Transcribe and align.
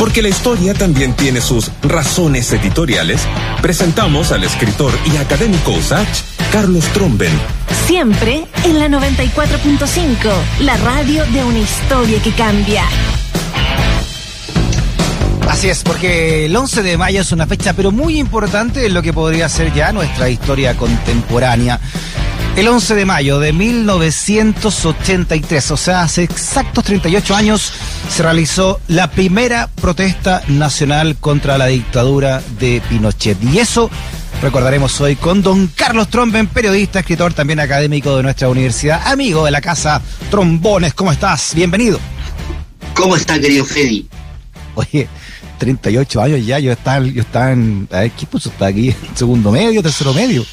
Porque 0.00 0.22
la 0.22 0.30
historia 0.30 0.72
también 0.72 1.12
tiene 1.12 1.42
sus 1.42 1.70
razones 1.82 2.50
editoriales, 2.54 3.20
presentamos 3.60 4.32
al 4.32 4.44
escritor 4.44 4.94
y 5.12 5.18
académico 5.18 5.72
USACH, 5.72 6.22
Carlos 6.50 6.86
Tromben. 6.94 7.30
Siempre 7.86 8.46
en 8.64 8.78
la 8.78 8.88
94.5, 8.88 10.16
la 10.60 10.78
radio 10.78 11.26
de 11.26 11.44
una 11.44 11.58
historia 11.58 12.18
que 12.22 12.32
cambia. 12.32 12.84
Así 15.50 15.68
es, 15.68 15.82
porque 15.82 16.46
el 16.46 16.56
11 16.56 16.82
de 16.82 16.96
mayo 16.96 17.20
es 17.20 17.32
una 17.32 17.46
fecha 17.46 17.74
pero 17.74 17.92
muy 17.92 18.18
importante 18.18 18.86
en 18.86 18.94
lo 18.94 19.02
que 19.02 19.12
podría 19.12 19.50
ser 19.50 19.70
ya 19.74 19.92
nuestra 19.92 20.30
historia 20.30 20.78
contemporánea. 20.78 21.78
El 22.60 22.68
11 22.68 22.94
de 22.94 23.06
mayo 23.06 23.40
de 23.40 23.54
1983, 23.54 25.70
o 25.70 25.78
sea, 25.78 26.02
hace 26.02 26.24
exactos 26.24 26.84
38 26.84 27.34
años, 27.34 27.72
se 28.10 28.22
realizó 28.22 28.82
la 28.86 29.10
primera 29.10 29.68
protesta 29.68 30.42
nacional 30.46 31.16
contra 31.16 31.56
la 31.56 31.68
dictadura 31.68 32.42
de 32.58 32.82
Pinochet. 32.86 33.42
Y 33.44 33.60
eso 33.60 33.90
recordaremos 34.42 35.00
hoy 35.00 35.16
con 35.16 35.40
don 35.40 35.68
Carlos 35.68 36.10
Tromben, 36.10 36.48
periodista, 36.48 36.98
escritor, 36.98 37.32
también 37.32 37.60
académico 37.60 38.18
de 38.18 38.24
nuestra 38.24 38.50
universidad, 38.50 39.06
amigo 39.06 39.46
de 39.46 39.52
la 39.52 39.62
casa 39.62 40.02
Trombones. 40.30 40.92
¿Cómo 40.92 41.12
estás? 41.12 41.54
Bienvenido. 41.54 41.98
¿Cómo 42.92 43.16
está, 43.16 43.40
querido 43.40 43.64
Freddy? 43.64 44.06
Oye, 44.74 45.08
38 45.56 46.20
años 46.20 46.44
ya, 46.44 46.58
yo 46.58 46.72
estaba, 46.72 47.06
yo 47.06 47.22
estaba 47.22 47.52
en. 47.52 47.88
A 47.90 48.00
ver, 48.00 48.10
¿qué 48.10 48.26
puso? 48.26 48.50
Está 48.50 48.66
aquí, 48.66 48.94
segundo 49.14 49.50
medio, 49.50 49.82
tercero 49.82 50.12
medio. 50.12 50.44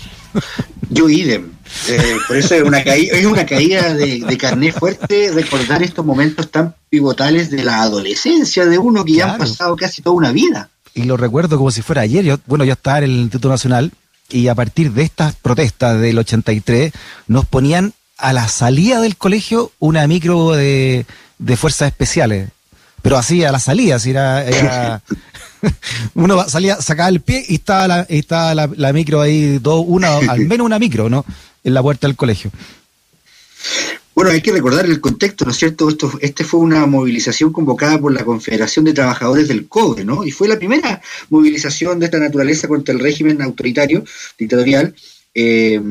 Yo 0.90 1.10
idem. 1.10 1.57
Eh, 1.90 2.18
por 2.28 2.38
eso 2.38 2.56
es 2.56 2.64
una 2.64 2.84
caída, 2.84 3.18
es 3.18 3.26
una 3.26 3.46
caída 3.46 3.94
de, 3.94 4.20
de 4.20 4.38
carné 4.38 4.72
fuerte 4.72 5.32
recordar 5.34 5.84
estos 5.84 6.06
momentos 6.06 6.50
tan 6.50 6.76
pivotales 6.90 7.50
de 7.50 7.64
la 7.64 7.82
adolescencia 7.82 8.66
de 8.66 8.78
uno 8.78 9.06
que 9.06 9.14
ya 9.14 9.34
han 9.34 9.38
pasado 9.38 9.76
casi 9.76 10.02
toda 10.02 10.16
una 10.16 10.32
vida. 10.32 10.70
Y 10.94 11.04
lo 11.04 11.18
recuerdo 11.18 11.58
como 11.58 11.72
si 11.72 11.82
fuera 11.82 12.02
ayer. 12.02 12.26
Yo, 12.26 12.38
bueno, 12.46 12.64
yo 12.64 12.74
estaba 12.74 13.00
en 13.00 13.04
el 13.06 13.12
Instituto 13.12 13.50
Nacional 13.50 13.92
y 14.30 14.48
a 14.48 14.56
partir 14.56 14.92
de 14.92 15.04
estas 15.04 15.36
protestas 15.36 16.02
del 16.02 16.18
83 16.18 16.92
nos 17.28 17.46
ponían 17.46 17.94
a 18.18 18.34
la 18.34 18.48
salida 18.48 19.00
del 19.00 19.16
colegio 19.16 19.72
una 19.80 20.08
micro 20.08 20.52
de, 20.52 21.06
de 21.38 21.58
fuerzas 21.58 21.90
especiales 21.90 22.50
pero 23.02 23.18
así 23.18 23.44
a 23.46 23.54
la 23.54 23.60
salida, 23.60 24.00
si 24.00 24.10
era, 24.10 25.02
uno 26.14 26.44
salía, 26.50 26.82
sacaba 26.82 27.10
el 27.10 27.22
pie 27.22 27.42
y 27.48 27.56
estaba 27.56 27.88
la, 27.88 28.02
estaba 28.10 28.54
la, 28.54 28.94
micro 28.94 29.22
ahí, 29.22 29.60
dos, 29.60 29.84
una, 29.88 30.18
al 30.18 30.40
menos 30.42 30.66
una 30.66 30.78
micro, 30.78 31.10
¿no? 31.10 31.24
En 31.68 31.74
la 31.74 31.84
puerta 31.84 32.08
del 32.08 32.16
colegio. 32.16 32.50
Bueno, 34.16 34.32
hay 34.32 34.42
que 34.42 34.54
recordar 34.54 34.86
el 34.86 35.02
contexto, 35.02 35.44
¿no 35.44 35.52
es 35.52 35.58
cierto? 35.58 35.90
Esto, 35.90 36.10
este 36.22 36.46
fue 36.46 36.62
una 36.62 36.86
movilización 36.86 37.52
convocada 37.52 38.00
por 38.00 38.14
la 38.14 38.24
Confederación 38.24 38.86
de 38.86 38.94
Trabajadores 38.94 39.50
del 39.50 39.68
Cobre, 39.68 40.06
¿no? 40.06 40.24
Y 40.24 40.32
fue 40.32 40.48
la 40.48 40.58
primera 40.58 41.02
movilización 41.30 42.00
de 42.00 42.06
esta 42.06 42.20
naturaleza 42.20 42.70
contra 42.70 42.94
el 42.94 43.02
régimen 43.02 43.42
autoritario, 43.42 44.06
dictatorial, 44.40 44.96
eh, 45.34 45.82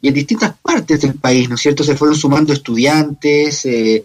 y 0.00 0.08
en 0.08 0.14
distintas 0.14 0.54
partes 0.62 1.00
del 1.00 1.14
país, 1.14 1.48
¿no 1.48 1.56
es 1.56 1.62
cierto? 1.62 1.82
Se 1.82 1.96
fueron 1.96 2.16
sumando 2.16 2.52
estudiantes, 2.52 3.64
eh, 3.66 4.04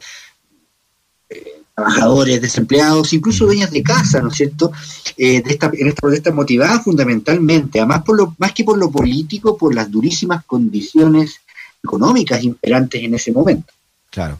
trabajadores, 1.76 2.42
desempleados, 2.42 3.14
incluso 3.14 3.46
dueñas 3.46 3.72
de 3.72 3.84
casa, 3.84 4.22
¿no 4.22 4.30
es 4.30 4.36
cierto?, 4.36 4.72
eh, 5.18 5.42
de 5.42 5.52
esta, 5.52 5.72
en 5.74 5.88
esta 5.88 6.02
protesta 6.02 6.32
motivada 6.32 6.80
fundamentalmente, 6.80 7.80
además 7.80 8.04
por 8.04 8.18
lo, 8.18 8.36
más 8.38 8.52
que 8.54 8.64
por 8.64 8.78
lo 8.78 8.92
político, 8.92 9.58
por 9.58 9.74
las 9.74 9.90
durísimas 9.90 10.44
condiciones 10.46 11.42
económicas 11.84 12.44
imperantes 12.44 13.04
en 13.04 13.16
ese 13.16 13.32
momento. 13.32 13.74
Claro. 14.10 14.40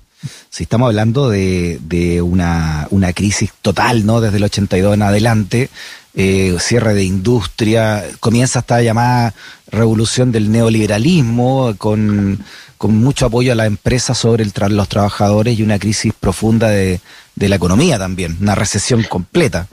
Si 0.50 0.64
estamos 0.64 0.88
hablando 0.88 1.30
de, 1.30 1.80
de 1.84 2.22
una, 2.22 2.88
una 2.92 3.12
crisis 3.12 3.52
total, 3.62 4.06
¿no? 4.06 4.22
Desde 4.22 4.38
el 4.38 4.44
82 4.46 4.94
en 4.94 5.02
adelante, 5.02 5.70
eh, 6.16 6.56
cierre 6.60 6.94
de 6.94 7.04
industria, 7.04 8.06
comienza 8.20 8.60
esta 8.60 8.82
llamada 8.82 9.34
revolución 9.72 10.32
del 10.32 10.52
neoliberalismo 10.52 11.74
con, 11.78 12.40
con 12.78 12.96
mucho 12.96 13.26
apoyo 13.26 13.52
a 13.52 13.56
la 13.56 13.66
empresa 13.66 14.14
sobre 14.14 14.44
el 14.44 14.54
los 14.70 14.90
trabajadores 14.90 15.58
y 15.58 15.64
una 15.64 15.80
crisis 15.80 16.14
profunda 16.20 16.70
de, 16.70 17.02
de 17.36 17.50
la 17.50 17.56
economía 17.56 17.98
también, 17.98 18.38
una 18.42 18.56
recesión 18.56 19.04
completa. 19.04 19.68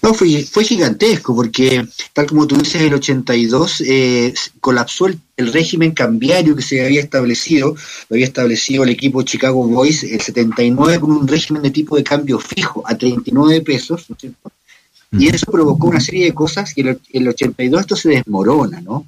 No, 0.00 0.14
fue, 0.14 0.44
fue 0.44 0.64
gigantesco 0.64 1.34
porque, 1.34 1.84
tal 2.12 2.26
como 2.26 2.46
tú 2.46 2.56
dices, 2.56 2.82
el 2.82 2.94
82 2.94 3.82
eh, 3.86 4.34
colapsó 4.60 5.06
el, 5.06 5.18
régimen 5.52 5.90
cambiario 5.90 6.54
que 6.54 6.62
se 6.62 6.84
había 6.84 7.00
establecido, 7.00 7.74
lo 8.08 8.14
había 8.14 8.26
establecido 8.26 8.84
el 8.84 8.90
equipo 8.90 9.22
Chicago 9.22 9.66
Boys, 9.66 10.04
el 10.04 10.20
79 10.20 11.00
con 11.00 11.10
un 11.10 11.26
régimen 11.26 11.62
de 11.62 11.72
tipo 11.72 11.96
de 11.96 12.04
cambio 12.04 12.38
fijo 12.38 12.84
a 12.86 12.96
39 12.96 13.60
pesos, 13.62 14.08
¿no 14.08 14.14
es 14.14 14.20
cierto? 14.20 14.52
Y 15.10 15.28
eso 15.28 15.50
provocó 15.50 15.88
una 15.88 16.00
serie 16.00 16.26
de 16.26 16.32
cosas 16.32 16.72
que 16.72 16.80
en 16.82 17.00
el 17.12 17.28
82 17.28 17.80
esto 17.80 17.96
se 17.96 18.10
desmorona, 18.10 18.80
¿no? 18.80 19.04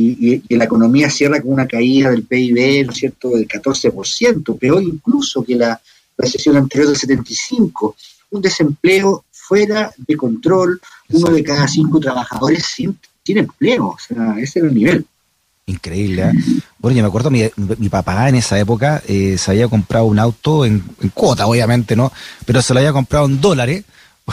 Y, 0.00 0.42
y, 0.48 0.56
la 0.56 0.64
economía 0.64 1.10
cierra 1.10 1.40
con 1.40 1.52
una 1.52 1.66
caída 1.66 2.10
del 2.10 2.22
PIB, 2.22 2.86
¿no 2.86 2.92
es 2.92 2.98
cierto?, 2.98 3.30
del 3.30 3.48
14%, 3.48 4.58
peor 4.58 4.82
incluso 4.82 5.42
que 5.42 5.56
la, 5.56 5.80
recesión 6.18 6.56
anterior 6.56 6.88
del 6.88 6.96
75, 6.96 7.96
un 8.30 8.42
desempleo 8.42 9.24
fuera 9.30 9.90
de 9.96 10.16
control, 10.16 10.80
uno 11.10 11.30
de 11.30 11.44
cada 11.44 11.66
cinco 11.68 12.00
trabajadores 12.00 12.66
sin, 12.66 12.98
sin 13.24 13.38
empleo, 13.38 13.86
o 13.86 13.98
sea, 13.98 14.34
ese 14.38 14.58
era 14.58 14.68
el 14.68 14.74
nivel. 14.74 15.06
Increíble. 15.66 16.22
¿eh? 16.22 16.32
Bueno, 16.78 16.96
yo 16.96 17.02
me 17.02 17.08
acuerdo, 17.08 17.30
mi, 17.30 17.44
mi 17.56 17.88
papá 17.88 18.28
en 18.28 18.36
esa 18.36 18.58
época 18.58 19.02
eh, 19.06 19.36
se 19.38 19.50
había 19.50 19.68
comprado 19.68 20.06
un 20.06 20.18
auto 20.18 20.64
en, 20.64 20.80
cuota, 21.14 21.46
obviamente, 21.46 21.94
¿no? 21.94 22.12
Pero 22.44 22.60
se 22.62 22.74
lo 22.74 22.80
había 22.80 22.92
comprado 22.92 23.26
en 23.26 23.40
dólares 23.40 23.84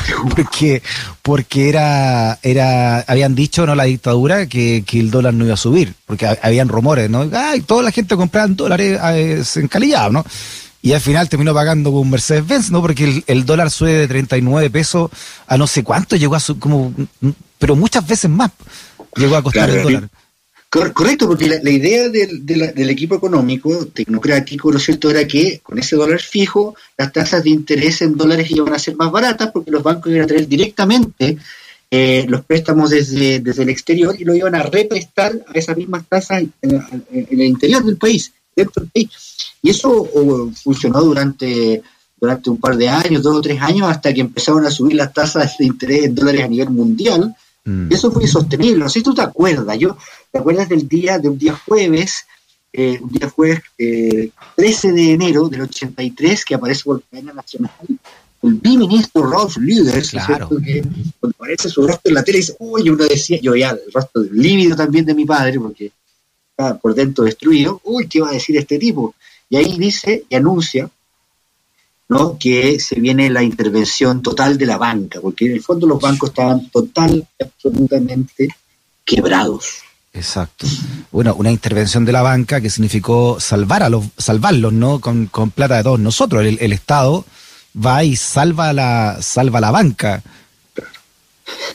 porque 0.36 0.82
porque 1.22 1.70
era 1.70 2.40
era 2.42 3.00
habían 3.08 3.36
dicho 3.36 3.66
no 3.66 3.76
la 3.76 3.86
dictadura 3.86 4.48
que, 4.48 4.84
que 4.86 5.00
el 5.00 5.12
dólar 5.12 5.34
no 5.34 5.46
iba 5.46 5.54
a 5.54 5.58
subir 5.58 5.94
porque 6.06 6.28
habían 6.42 6.68
rumores 6.68 7.10
no 7.10 7.30
ay 7.34 7.62
toda 7.62 7.84
la 7.84 7.92
gente 7.92 8.16
compraba 8.16 8.48
en 8.48 8.56
dólares 8.56 9.00
eh, 9.02 9.44
encalillado 9.56 10.12
no 10.12 10.26
y 10.82 10.94
al 10.94 11.02
final 11.02 11.28
terminó 11.28 11.52
pagando 11.52 11.92
con 11.92 12.08
Mercedes-Benz, 12.12 12.70
¿no? 12.70 12.80
Porque 12.80 13.24
el, 13.26 13.46
dólar 13.48 13.72
sube 13.72 13.92
de 13.92 14.08
39 14.08 14.70
pesos 14.70 15.10
a 15.48 15.58
no 15.58 15.66
sé 15.66 15.84
cuánto, 15.84 16.16
llegó 16.16 16.36
a 16.36 16.40
su, 16.40 16.60
como, 16.60 16.94
pero 17.58 17.76
muchas 17.76 18.06
veces 18.06 18.30
más 18.30 18.52
llegó 19.16 19.36
a 19.36 19.42
costar 19.42 19.68
el 19.72 19.82
dólar. 19.82 20.10
Correcto, 20.84 21.28
porque 21.28 21.48
la, 21.48 21.70
idea 21.70 22.10
del, 22.10 22.46
del, 22.46 22.90
equipo 22.90 23.16
económico 23.16 23.88
tecnocrático, 23.88 24.72
¿no 24.72 24.78
es 24.78 24.84
cierto?, 24.84 25.10
era 25.10 25.26
que 25.26 25.60
con 25.64 25.80
ese 25.80 25.96
dólar 25.96 26.20
fijo 26.20 26.76
las 26.98 27.14
tasas 27.14 27.44
de 27.44 27.52
interés 27.52 28.02
en 28.02 28.18
dólares 28.18 28.52
iban 28.52 28.74
a 28.74 28.80
ser 28.80 28.96
más 28.96 29.12
baratas 29.12 29.52
porque 29.54 29.72
los 29.72 29.84
bancos 29.84 30.12
iban 30.12 30.24
a 30.24 30.28
traer 30.28 30.48
directamente 30.48 31.38
eh, 31.90 32.26
los 32.28 32.44
préstamos 32.44 32.90
desde, 32.90 33.40
desde 33.40 33.64
el 33.64 33.70
exterior 33.70 34.16
y 34.20 34.26
lo 34.26 34.36
iban 34.36 34.56
a 34.56 34.64
represtar 34.64 35.34
a 35.48 35.58
esas 35.58 35.78
mismas 35.78 36.06
tasas 36.08 36.44
en 36.62 36.84
el 37.12 37.42
interior 37.42 37.84
del 37.84 37.98
país. 37.98 38.34
Y 39.62 39.70
eso 39.70 40.10
funcionó 40.64 41.02
durante, 41.02 41.82
durante 42.20 42.50
un 42.50 42.58
par 42.58 42.78
de 42.78 42.88
años, 42.88 43.24
dos 43.24 43.38
o 43.38 43.42
tres 43.42 43.62
años, 43.62 43.90
hasta 43.90 44.14
que 44.14 44.22
empezaron 44.22 44.66
a 44.66 44.72
subir 44.72 44.96
las 44.96 45.14
tasas 45.14 45.58
de 45.58 45.66
interés 45.66 46.06
en 46.06 46.16
dólares 46.16 46.44
a 46.44 46.48
nivel 46.48 46.70
mundial. 46.70 47.36
Mm. 47.66 47.92
Y 47.92 47.94
eso 47.96 48.12
fue 48.12 48.24
insostenible. 48.24 48.80
No 48.80 48.90
sé 48.90 49.00
si 49.00 49.04
tú 49.04 49.14
te 49.14 49.22
acuerdas. 49.22 49.78
Yo, 49.78 49.98
¿Te 50.32 50.40
acuerdas 50.40 50.70
del 50.70 50.88
día, 50.88 51.20
de 51.20 51.30
un 51.30 51.38
día 51.38 51.56
jueves, 51.66 52.26
eh, 52.74 53.00
un 53.02 53.10
día 53.10 53.30
jueves 53.30 53.62
13 53.78 54.88
eh, 54.88 54.92
de 54.92 55.12
enero 55.14 55.50
del 55.50 55.62
83, 55.62 56.46
que 56.46 56.56
aparece 56.56 56.84
por 56.84 57.04
cadena 57.04 57.34
nacional? 57.34 57.72
el 58.44 58.54
biministro 58.56 59.24
Rolf 59.24 59.58
Lüders, 59.58 60.12
claro. 60.12 60.50
que 60.50 60.84
cuando 61.20 61.36
aparece 61.36 61.70
su 61.70 61.82
rostro 61.82 62.10
en 62.10 62.14
la 62.14 62.24
tele, 62.24 62.40
dice, 62.40 62.56
uy, 62.60 62.90
uno 62.90 63.06
decía, 63.06 63.40
yo 63.42 63.56
ya, 63.56 63.72
el 63.72 63.92
rostro 63.92 64.22
lívido 64.32 64.76
también 64.76 65.06
de 65.06 65.16
mi 65.16 65.26
padre, 65.26 65.60
porque 65.60 65.92
por 66.82 66.94
dentro 66.94 67.24
destruido, 67.24 67.82
uy, 67.84 68.08
¿qué 68.08 68.22
va 68.22 68.30
a 68.30 68.34
decir 68.34 68.56
este 68.58 68.78
tipo? 68.78 69.16
Y 69.50 69.58
ahí 69.58 69.78
dice 69.78 70.26
y 70.30 70.36
anuncia 70.36 70.90
¿no? 72.10 72.38
que 72.40 72.80
se 72.80 73.00
viene 73.00 73.30
la 73.30 73.44
intervención 73.44 74.22
total 74.22 74.58
de 74.58 74.66
la 74.66 74.78
banca, 74.78 75.20
porque 75.22 75.46
en 75.46 75.54
el 75.54 75.62
fondo 75.62 75.88
los 75.88 76.00
bancos 76.00 76.30
estaban 76.30 76.70
total, 76.70 77.28
absolutamente 77.40 78.50
quebrados. 79.04 79.80
Exacto. 80.14 80.66
Bueno, 81.12 81.36
una 81.36 81.52
intervención 81.52 82.06
de 82.06 82.14
la 82.14 82.22
banca 82.22 82.62
que 82.62 82.70
significó 82.70 83.40
salvar 83.40 83.84
a 83.84 83.90
los, 83.90 84.06
salvarlos, 84.18 84.72
¿no? 84.72 85.02
Con, 85.02 85.28
plata 85.54 85.78
de 85.78 85.84
todos 85.84 86.00
nosotros. 86.00 86.46
El, 86.46 86.58
el, 86.62 86.72
Estado 86.72 87.26
va 87.76 88.04
y 88.04 88.16
salva 88.16 88.72
la, 88.72 89.18
salva 89.22 89.60
la 89.60 89.72
banca. 89.72 90.24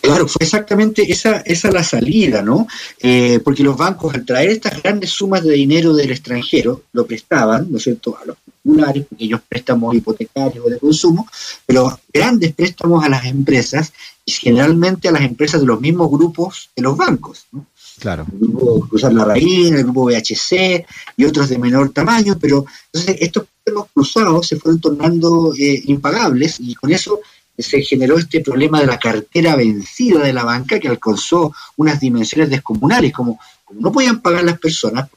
Claro, 0.01 0.27
fue 0.27 0.45
exactamente 0.45 1.11
esa, 1.13 1.39
esa 1.41 1.71
la 1.71 1.85
salida, 1.85 2.43
¿no? 2.43 2.67
Eh, 2.99 3.41
porque 3.45 3.63
los 3.63 3.77
bancos 3.77 4.15
al 4.15 4.25
traer 4.25 4.51
estas 4.51 4.83
grandes 4.83 5.11
sumas 5.11 5.45
de 5.45 5.53
dinero 5.53 5.95
del 5.95 6.11
extranjero, 6.11 6.85
lo 6.93 7.07
prestaban, 7.07 7.71
¿no 7.71 7.77
es 7.77 7.85
cierto?, 7.85 8.19
a 8.21 8.25
los 8.25 8.37
populares, 8.63 9.07
pequeños 9.07 9.41
préstamos 9.49 9.95
hipotecarios 9.95 10.65
o 10.65 10.71
de 10.71 10.79
consumo, 10.79 11.27
pero 11.67 11.99
grandes 12.13 12.55
préstamos 12.55 13.05
a 13.05 13.09
las 13.09 13.25
empresas 13.25 13.93
y 14.25 14.33
generalmente 14.33 15.09
a 15.09 15.13
las 15.13 15.23
empresas 15.23 15.61
de 15.61 15.67
los 15.67 15.81
mismos 15.81 16.11
grupos 16.11 16.71
de 16.77 16.83
los 16.83 16.97
bancos, 16.97 17.47
¿no? 17.53 17.67
Claro. 17.99 18.27
El 18.33 18.39
grupo 18.39 18.89
Cruzar 18.89 19.13
la 19.13 19.27
Raíz, 19.27 19.71
el 19.71 19.85
grupo 19.85 20.05
VHC 20.05 20.87
y 21.19 21.25
otros 21.25 21.51
de 21.51 21.59
menor 21.59 21.91
tamaño, 21.91 22.39
pero 22.41 22.65
entonces 22.87 23.17
estos 23.21 23.47
préstamos 23.63 23.91
cruzados 23.93 24.49
se 24.49 24.57
fueron 24.57 24.81
tornando 24.81 25.53
eh, 25.59 25.83
impagables 25.85 26.61
y 26.61 26.75
con 26.75 26.91
eso 26.91 27.21
se 27.59 27.83
generó 27.83 28.17
este 28.17 28.41
problema 28.41 28.81
de 28.81 28.87
la 28.87 28.99
cartera 28.99 29.55
vencida 29.55 30.23
de 30.23 30.33
la 30.33 30.45
banca 30.45 30.79
que 30.79 30.89
alcanzó 30.89 31.53
unas 31.77 32.01
dimensiones 32.01 32.49
descomunales, 32.49 33.13
como, 33.13 33.39
como 33.65 33.81
no 33.81 33.93
podían 33.93 34.23
pagar 34.23 34.45
las 34.45 34.59
personas 34.59 35.09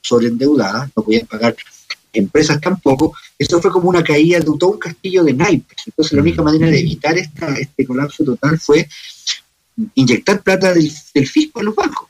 sobreendeudadas, 0.00 0.90
no 0.96 1.02
podían 1.02 1.26
pagar 1.26 1.56
empresas 2.12 2.60
tampoco, 2.60 3.14
eso 3.38 3.60
fue 3.60 3.70
como 3.70 3.88
una 3.88 4.02
caída 4.02 4.38
de 4.38 4.44
todo 4.44 4.70
un 4.70 4.78
castillo 4.78 5.24
de 5.24 5.34
naipes. 5.34 5.78
Entonces 5.86 6.12
la 6.12 6.22
única 6.22 6.42
manera 6.42 6.66
de 6.66 6.80
evitar 6.80 7.16
esta, 7.18 7.54
este 7.54 7.86
colapso 7.86 8.24
total 8.24 8.58
fue 8.58 8.88
inyectar 9.94 10.42
plata 10.42 10.74
del, 10.74 10.90
fisco 11.26 11.60
en 11.60 11.66
los 11.66 11.74
bancos. 11.74 12.08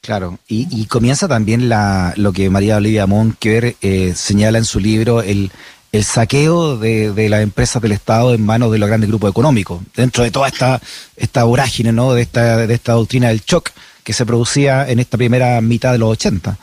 Claro, 0.00 0.38
y, 0.48 0.84
comienza 0.84 1.26
también 1.26 1.70
la, 1.70 2.12
lo 2.16 2.32
que 2.32 2.50
María 2.50 2.76
Olivia 2.76 3.06
Monker 3.06 3.76
eh, 3.80 4.12
señala 4.14 4.58
en 4.58 4.66
su 4.66 4.78
libro, 4.78 5.22
el, 5.22 5.50
el 5.92 6.04
saqueo 6.04 6.76
de, 6.76 7.12
de, 7.12 7.28
las 7.30 7.40
empresas 7.40 7.80
del 7.80 7.92
Estado 7.92 8.34
en 8.34 8.44
manos 8.44 8.70
de 8.70 8.78
los 8.78 8.86
grandes 8.86 9.08
grupos 9.08 9.30
económicos, 9.30 9.80
dentro 9.96 10.22
de 10.22 10.30
toda 10.30 10.48
esta, 10.48 10.82
esta 11.16 11.44
vorágine, 11.44 11.90
¿no? 11.90 12.12
de, 12.12 12.22
esta, 12.22 12.66
de 12.66 12.74
esta 12.74 12.92
doctrina 12.92 13.28
del 13.28 13.40
shock 13.40 13.70
que 14.02 14.12
se 14.12 14.26
producía 14.26 14.88
en 14.88 14.98
esta 14.98 15.16
primera 15.16 15.60
mitad 15.60 15.92
de 15.92 15.98
los 15.98 16.10
80. 16.10 16.58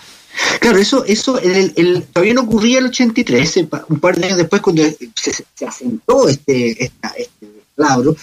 Claro, 0.60 0.78
eso, 0.80 1.04
eso 1.06 1.40
el, 1.40 1.74
el, 1.76 2.04
todavía 2.04 2.34
no 2.34 2.42
ocurría 2.42 2.80
el 2.80 2.86
83, 2.86 3.68
un 3.90 4.00
par 4.00 4.16
de 4.16 4.26
años 4.26 4.38
después 4.38 4.62
cuando 4.62 4.84
se, 5.16 5.66
asentó 5.66 6.28
este, 6.28 6.84
esta, 6.84 7.10
este 7.18 7.48
labro, 7.76 8.16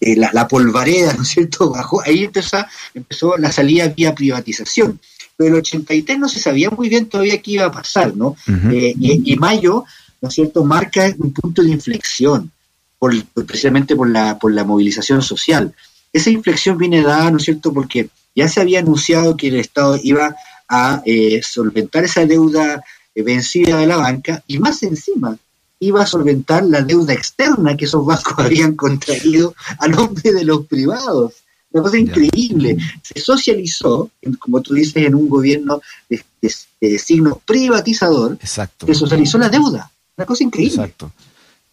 la, 0.00 0.30
la, 0.32 0.48
polvareda, 0.48 1.14
¿no 1.14 1.22
es 1.22 1.28
cierto?, 1.28 1.70
bajó, 1.72 2.02
ahí 2.02 2.24
empezó, 2.24 2.58
empezó 2.94 3.36
la 3.36 3.52
salida 3.52 3.88
vía 3.88 4.14
privatización. 4.14 5.00
Pero 5.36 5.54
el 5.54 5.60
83 5.60 6.18
no 6.18 6.28
se 6.28 6.38
sabía 6.38 6.70
muy 6.70 6.88
bien 6.88 7.06
todavía 7.06 7.42
qué 7.42 7.52
iba 7.52 7.66
a 7.66 7.72
pasar, 7.72 8.16
¿no? 8.16 8.36
Eh, 8.70 8.94
y, 8.96 9.34
mayo, 9.36 9.84
¿no 10.20 10.28
es 10.28 10.34
cierto?, 10.34 10.64
marca 10.64 11.12
un 11.18 11.32
punto 11.32 11.62
de 11.62 11.70
inflexión, 11.70 12.52
por, 12.98 13.12
precisamente 13.44 13.96
por 13.96 14.08
la, 14.08 14.38
por 14.38 14.52
la 14.52 14.62
movilización 14.62 15.22
social. 15.22 15.74
Esa 16.12 16.30
inflexión 16.30 16.78
viene 16.78 17.02
dada, 17.02 17.32
¿no 17.32 17.38
es 17.38 17.44
cierto?, 17.44 17.72
porque 17.72 18.08
ya 18.36 18.48
se 18.48 18.60
había 18.60 18.78
anunciado 18.78 19.36
que 19.36 19.48
el 19.48 19.56
Estado 19.56 19.98
iba 20.02 20.36
a 20.74 21.02
eh, 21.04 21.40
solventar 21.42 22.04
esa 22.04 22.24
deuda 22.26 22.82
eh, 23.14 23.22
vencida 23.22 23.78
de 23.78 23.86
la 23.86 23.96
banca 23.96 24.42
y 24.46 24.58
más 24.58 24.82
encima 24.82 25.36
iba 25.78 26.02
a 26.02 26.06
solventar 26.06 26.64
la 26.64 26.82
deuda 26.82 27.12
externa 27.12 27.76
que 27.76 27.84
esos 27.84 28.04
bancos 28.04 28.34
habían 28.38 28.74
contraído 28.74 29.54
a 29.78 29.88
nombre 29.88 30.32
de 30.32 30.44
los 30.44 30.66
privados. 30.66 31.34
Una 31.70 31.82
cosa 31.82 31.98
increíble. 31.98 32.76
Se 33.02 33.20
socializó, 33.20 34.10
como 34.38 34.62
tú 34.62 34.74
dices, 34.74 34.94
en 34.96 35.14
un 35.16 35.28
gobierno 35.28 35.80
de, 36.08 36.98
signo 36.98 37.40
privatizador. 37.44 38.38
Exacto. 38.40 38.86
Se 38.86 38.94
socializó 38.94 39.38
la 39.38 39.48
deuda. 39.48 39.90
Una 40.16 40.24
cosa 40.24 40.44
increíble. 40.44 40.74
Exacto. 40.74 41.10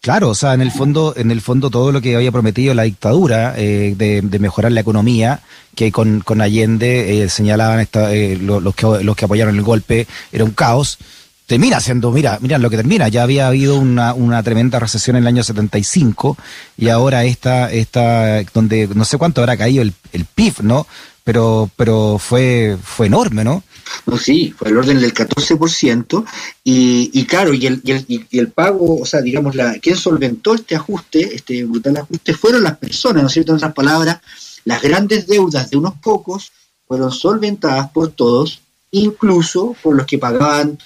Claro, 0.02 0.30
o 0.30 0.34
sea, 0.34 0.54
en 0.54 0.62
el 0.62 0.72
fondo, 0.72 1.14
en 1.16 1.30
el 1.30 1.40
fondo 1.40 1.70
todo 1.70 1.92
lo 1.92 2.00
que 2.00 2.16
había 2.16 2.32
prometido 2.32 2.74
la 2.74 2.82
dictadura 2.82 3.54
eh, 3.56 3.94
de, 3.96 4.38
mejorar 4.40 4.72
la 4.72 4.80
economía, 4.80 5.42
que 5.76 5.92
con, 5.92 6.22
con 6.22 6.40
Allende 6.40 7.22
eh, 7.22 7.28
señalaban 7.28 7.78
esta, 7.78 8.12
eh, 8.12 8.36
los, 8.36 8.74
que, 8.74 8.84
los 9.04 9.14
que 9.14 9.24
apoyaron 9.26 9.54
el 9.54 9.62
golpe, 9.62 10.08
era 10.32 10.42
un 10.42 10.50
caos 10.50 10.98
termina 11.46 11.78
siendo, 11.78 12.10
mira, 12.10 12.38
mira 12.40 12.58
lo 12.58 12.68
que 12.68 12.78
termina, 12.78 13.06
ya 13.06 13.22
había 13.22 13.46
habido 13.46 13.76
una, 13.76 14.12
una 14.12 14.42
tremenda 14.42 14.80
recesión 14.80 15.14
en 15.14 15.22
el 15.22 15.28
año 15.28 15.44
75 15.44 16.36
y 16.76 16.88
ahora 16.88 17.22
esta, 17.22 17.70
esta 17.70 18.42
donde 18.54 18.88
no 18.92 19.04
sé 19.04 19.18
cuánto 19.18 19.40
habrá 19.40 19.56
caído 19.56 19.82
el, 19.82 19.92
el 20.12 20.24
PIB, 20.24 20.62
¿no? 20.62 20.84
Pero, 21.22 21.70
pero 21.76 22.18
fue, 22.18 22.76
fue 22.82 23.06
enorme, 23.06 23.44
¿no? 23.44 23.62
No, 24.06 24.16
sí, 24.18 24.54
fue 24.56 24.68
el 24.68 24.76
orden 24.76 25.00
del 25.00 25.14
14%, 25.14 26.24
y, 26.64 27.10
y 27.12 27.24
claro, 27.24 27.54
y 27.54 27.66
el, 27.66 27.80
y 27.84 27.92
el, 27.92 28.04
y 28.08 28.38
el 28.38 28.48
pago, 28.48 29.00
o 29.00 29.06
sea, 29.06 29.20
digamos, 29.20 29.54
la, 29.54 29.74
quien 29.74 29.96
solventó 29.96 30.54
este 30.54 30.76
ajuste, 30.76 31.34
este 31.34 31.64
brutal 31.64 31.96
ajuste, 31.98 32.34
fueron 32.34 32.62
las 32.62 32.76
personas, 32.78 33.22
¿no 33.22 33.28
es 33.28 33.34
cierto? 33.34 33.52
En 33.52 33.56
otras 33.56 33.74
palabras, 33.74 34.20
las 34.64 34.82
grandes 34.82 35.26
deudas 35.26 35.70
de 35.70 35.76
unos 35.76 35.94
pocos 35.94 36.52
fueron 36.86 37.10
solventadas 37.10 37.90
por 37.90 38.10
todos, 38.10 38.60
incluso 38.90 39.74
por 39.82 39.96
los 39.96 40.06
que 40.06 40.18
pagaban 40.18 40.78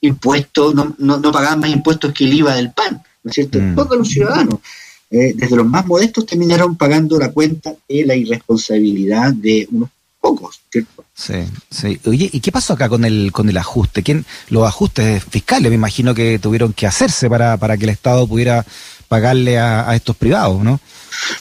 impuestos, 0.00 0.74
no, 0.74 0.94
no, 0.98 1.18
no, 1.18 1.32
pagaban 1.32 1.60
más 1.60 1.70
impuestos 1.70 2.12
que 2.12 2.24
el 2.24 2.34
IVA 2.34 2.54
del 2.56 2.72
pan, 2.72 3.02
¿no 3.22 3.30
es 3.30 3.34
cierto? 3.34 3.58
Mm. 3.60 3.74
Todos 3.74 3.98
los 3.98 4.08
ciudadanos, 4.08 4.60
eh, 5.10 5.32
desde 5.34 5.56
los 5.56 5.66
más 5.66 5.86
modestos, 5.86 6.26
terminaron 6.26 6.76
pagando 6.76 7.18
la 7.18 7.32
cuenta 7.32 7.74
de 7.88 8.04
la 8.04 8.14
irresponsabilidad 8.14 9.32
de 9.32 9.68
unos 9.70 9.90
pocos, 10.20 10.60
¿cierto? 10.70 10.95
Sí, 11.16 11.34
sí. 11.70 11.98
Oye, 12.04 12.28
¿y 12.30 12.40
qué 12.40 12.52
pasó 12.52 12.74
acá 12.74 12.90
con 12.90 13.02
el 13.06 13.32
con 13.32 13.48
el 13.48 13.56
ajuste? 13.56 14.02
¿Quién, 14.02 14.26
los 14.50 14.68
ajustes 14.68 15.24
fiscales 15.24 15.70
me 15.70 15.76
imagino 15.76 16.14
que 16.14 16.38
tuvieron 16.38 16.74
que 16.74 16.86
hacerse 16.86 17.30
para, 17.30 17.56
para 17.56 17.78
que 17.78 17.84
el 17.84 17.90
Estado 17.90 18.26
pudiera 18.26 18.66
pagarle 19.08 19.58
a, 19.58 19.88
a 19.88 19.96
estos 19.96 20.14
privados, 20.14 20.62
¿no? 20.62 20.78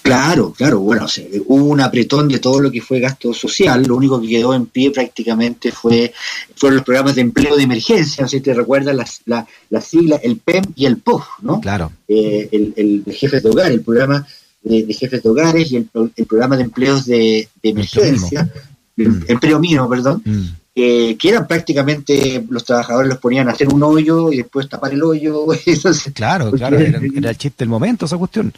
Claro, 0.02 0.54
claro, 0.54 0.80
bueno, 0.80 1.08
hubo 1.48 1.66
un 1.66 1.82
apretón 1.82 2.30
de 2.30 2.40
todo 2.40 2.62
lo 2.62 2.72
que 2.72 2.82
fue 2.82 3.02
gasto 3.02 3.34
social, 3.34 3.84
lo 3.84 3.98
único 3.98 4.22
que 4.22 4.30
quedó 4.30 4.54
en 4.54 4.68
pie 4.68 4.92
prácticamente 4.92 5.72
fue 5.74 6.14
fueron 6.56 6.78
los 6.78 6.86
programas 6.86 7.16
de 7.16 7.22
empleo 7.22 7.58
de 7.58 7.64
emergencia, 7.64 8.22
no 8.22 8.30
sé 8.30 8.38
si 8.38 8.44
te 8.44 8.54
recuerdas 8.54 8.96
las 8.96 9.22
la, 9.26 9.46
la 9.70 9.82
sigla, 9.82 10.16
el 10.24 10.38
PEM 10.38 10.64
y 10.76 10.86
el 10.86 10.98
POF, 10.98 11.26
¿no? 11.42 11.60
Claro. 11.60 11.92
Eh, 12.08 12.48
el, 12.52 12.74
el, 12.78 13.14
jefe 13.14 13.42
de 13.42 13.50
hogar, 13.50 13.72
el 13.72 13.82
programa 13.82 14.26
de, 14.66 14.94
jefes 14.94 15.22
de 15.22 15.30
hogares 15.30 15.72
y 15.72 15.78
el, 15.78 15.90
programa 16.26 16.58
de 16.58 16.64
empleos 16.64 17.06
de, 17.06 17.48
emergencia, 17.62 18.50
el 18.98 19.26
empleo 19.28 19.60
mínimo, 19.60 19.90
perdón, 19.90 20.22
mm. 20.24 20.48
que 20.74 21.18
eran 21.24 21.48
prácticamente 21.48 22.46
los 22.50 22.64
trabajadores 22.64 23.10
los 23.10 23.18
ponían 23.20 23.50
a 23.50 23.52
hacer 23.52 23.68
un 23.74 23.84
hoyo 23.84 24.32
y 24.32 24.38
después 24.38 24.70
tapar 24.70 24.94
el 24.94 25.04
hoyo. 25.04 25.46
claro, 26.14 26.52
claro, 26.52 26.80
era, 26.80 27.00
era, 27.16 27.30
el 27.30 27.38
chiste 27.38 27.58
del 27.60 27.70
momento 27.70 28.06
esa 28.06 28.18
cuestión. 28.18 28.54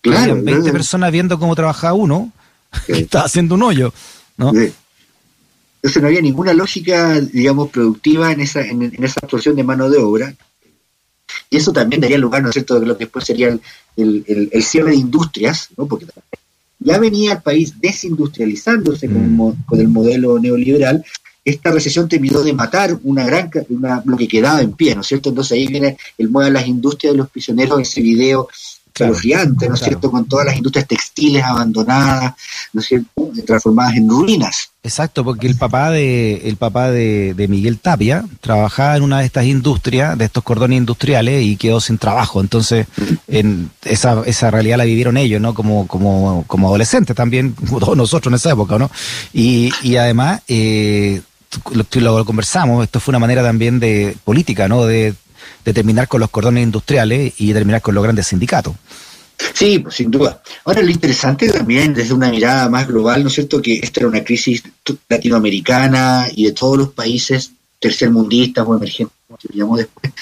Claro, 0.00 0.42
20 0.42 0.72
personas 0.72 1.12
viendo 1.12 1.38
cómo 1.38 1.54
trabajaba 1.54 1.94
uno, 1.94 2.32
que 2.86 2.92
estaba 2.92 3.24
haciendo 3.24 3.54
un 3.54 3.62
hoyo, 3.62 3.92
¿no? 4.36 4.52
Entonces 5.82 6.00
no 6.00 6.08
había 6.08 6.20
ninguna 6.20 6.52
lógica, 6.52 7.20
digamos, 7.20 7.70
productiva 7.70 8.30
en 8.30 8.40
esa, 8.40 8.60
en, 8.64 8.92
esa 9.02 9.20
actuación 9.20 9.56
de 9.56 9.64
mano 9.64 9.90
de 9.90 9.98
obra. 9.98 10.32
Y 11.50 11.56
eso 11.56 11.72
también 11.72 12.00
daría 12.00 12.18
lugar, 12.18 12.40
¿no 12.40 12.50
es 12.50 12.52
cierto?, 12.52 12.78
de 12.78 12.86
lo 12.86 12.96
que 12.96 13.04
después 13.04 13.24
sería 13.24 13.48
el, 13.48 14.50
el, 14.52 14.62
cierre 14.62 14.90
de 14.90 14.96
industrias, 14.96 15.70
¿no? 15.76 15.86
Porque 15.86 16.06
ya 16.84 16.98
venía 16.98 17.32
el 17.32 17.42
país 17.42 17.74
desindustrializándose 17.80 19.08
con, 19.08 19.36
mm. 19.36 19.64
con, 19.66 19.80
el 19.80 19.88
modelo 19.88 20.38
neoliberal, 20.38 21.04
esta 21.44 21.72
recesión 21.72 22.08
terminó 22.08 22.40
de 22.42 22.52
matar 22.52 22.98
una 23.02 23.24
gran 23.24 23.50
una, 23.68 24.02
lo 24.04 24.16
que 24.16 24.28
quedaba 24.28 24.60
en 24.60 24.72
pie, 24.72 24.94
¿no 24.94 25.00
es 25.00 25.08
cierto? 25.08 25.30
Entonces 25.30 25.52
ahí 25.52 25.66
viene 25.66 25.96
el 26.18 26.28
mueve 26.28 26.50
a 26.50 26.52
las 26.52 26.68
industrias 26.68 27.14
de 27.14 27.18
los 27.18 27.30
prisioneros, 27.30 27.80
ese 27.80 28.00
video 28.00 28.48
claro, 28.92 29.14
¿no 29.68 29.74
es 29.74 29.80
cierto? 29.80 30.10
Con 30.10 30.26
todas 30.26 30.46
las 30.46 30.56
industrias 30.56 30.86
textiles 30.86 31.42
abandonadas, 31.42 32.34
Transformadas 33.46 33.96
en 33.96 34.08
ruinas. 34.08 34.70
Exacto, 34.82 35.24
porque 35.24 35.46
el 35.46 35.56
papá 35.56 35.90
de 35.90 36.48
el 36.48 36.56
papá 36.56 36.90
de, 36.90 37.34
Miguel 37.48 37.78
Tapia 37.78 38.24
trabajaba 38.40 38.96
en 38.96 39.02
una 39.02 39.20
de 39.20 39.26
estas 39.26 39.44
industrias, 39.44 40.16
de 40.16 40.24
estos 40.24 40.42
cordones 40.42 40.78
industriales 40.78 41.44
y 41.44 41.56
quedó 41.56 41.80
sin 41.80 41.98
trabajo. 41.98 42.40
Entonces, 42.40 42.86
en 43.28 43.70
esa, 43.84 44.22
esa 44.24 44.50
realidad 44.50 44.78
la 44.78 44.84
vivieron 44.84 45.16
ellos, 45.16 45.40
¿no? 45.40 45.54
Como 45.54 45.86
como 45.86 46.44
como 46.46 46.68
adolescentes 46.68 47.14
también, 47.14 47.54
todos 47.80 47.96
nosotros 47.96 48.32
en 48.32 48.36
esa 48.36 48.52
época, 48.52 48.78
¿no? 48.78 48.90
Y, 49.32 49.72
y 49.82 49.96
además 49.96 50.40
eh, 50.48 51.20
lo, 51.72 52.00
lo, 52.00 52.24
conversamos, 52.24 52.82
esto 52.82 53.00
fue 53.00 53.12
una 53.12 53.18
manera 53.18 53.42
también 53.42 53.78
de 53.78 54.16
política, 54.24 54.68
¿no? 54.68 54.86
De 54.86 55.14
de 55.64 55.72
terminar 55.72 56.08
con 56.08 56.20
los 56.20 56.30
cordones 56.30 56.62
industriales 56.62 57.34
y 57.38 57.52
terminar 57.52 57.82
con 57.82 57.94
los 57.94 58.02
grandes 58.02 58.28
sindicatos. 58.28 58.74
Sí, 59.54 59.78
pues 59.78 59.96
sin 59.96 60.10
duda. 60.10 60.42
Ahora, 60.64 60.82
lo 60.82 60.90
interesante 60.90 61.48
también, 61.48 61.94
desde 61.94 62.14
una 62.14 62.30
mirada 62.30 62.68
más 62.68 62.86
global, 62.86 63.22
¿no 63.22 63.28
es 63.28 63.34
cierto?, 63.34 63.60
que 63.60 63.74
esta 63.74 64.00
era 64.00 64.08
una 64.08 64.24
crisis 64.24 64.62
latinoamericana 65.08 66.28
y 66.34 66.44
de 66.44 66.52
todos 66.52 66.78
los 66.78 66.92
países 66.92 67.52
tercermundistas 67.78 68.66
o 68.66 68.76
emergentes, 68.76 69.16
como 69.26 69.38
se 69.40 69.48
llamó 69.52 69.76
después, 69.76 70.12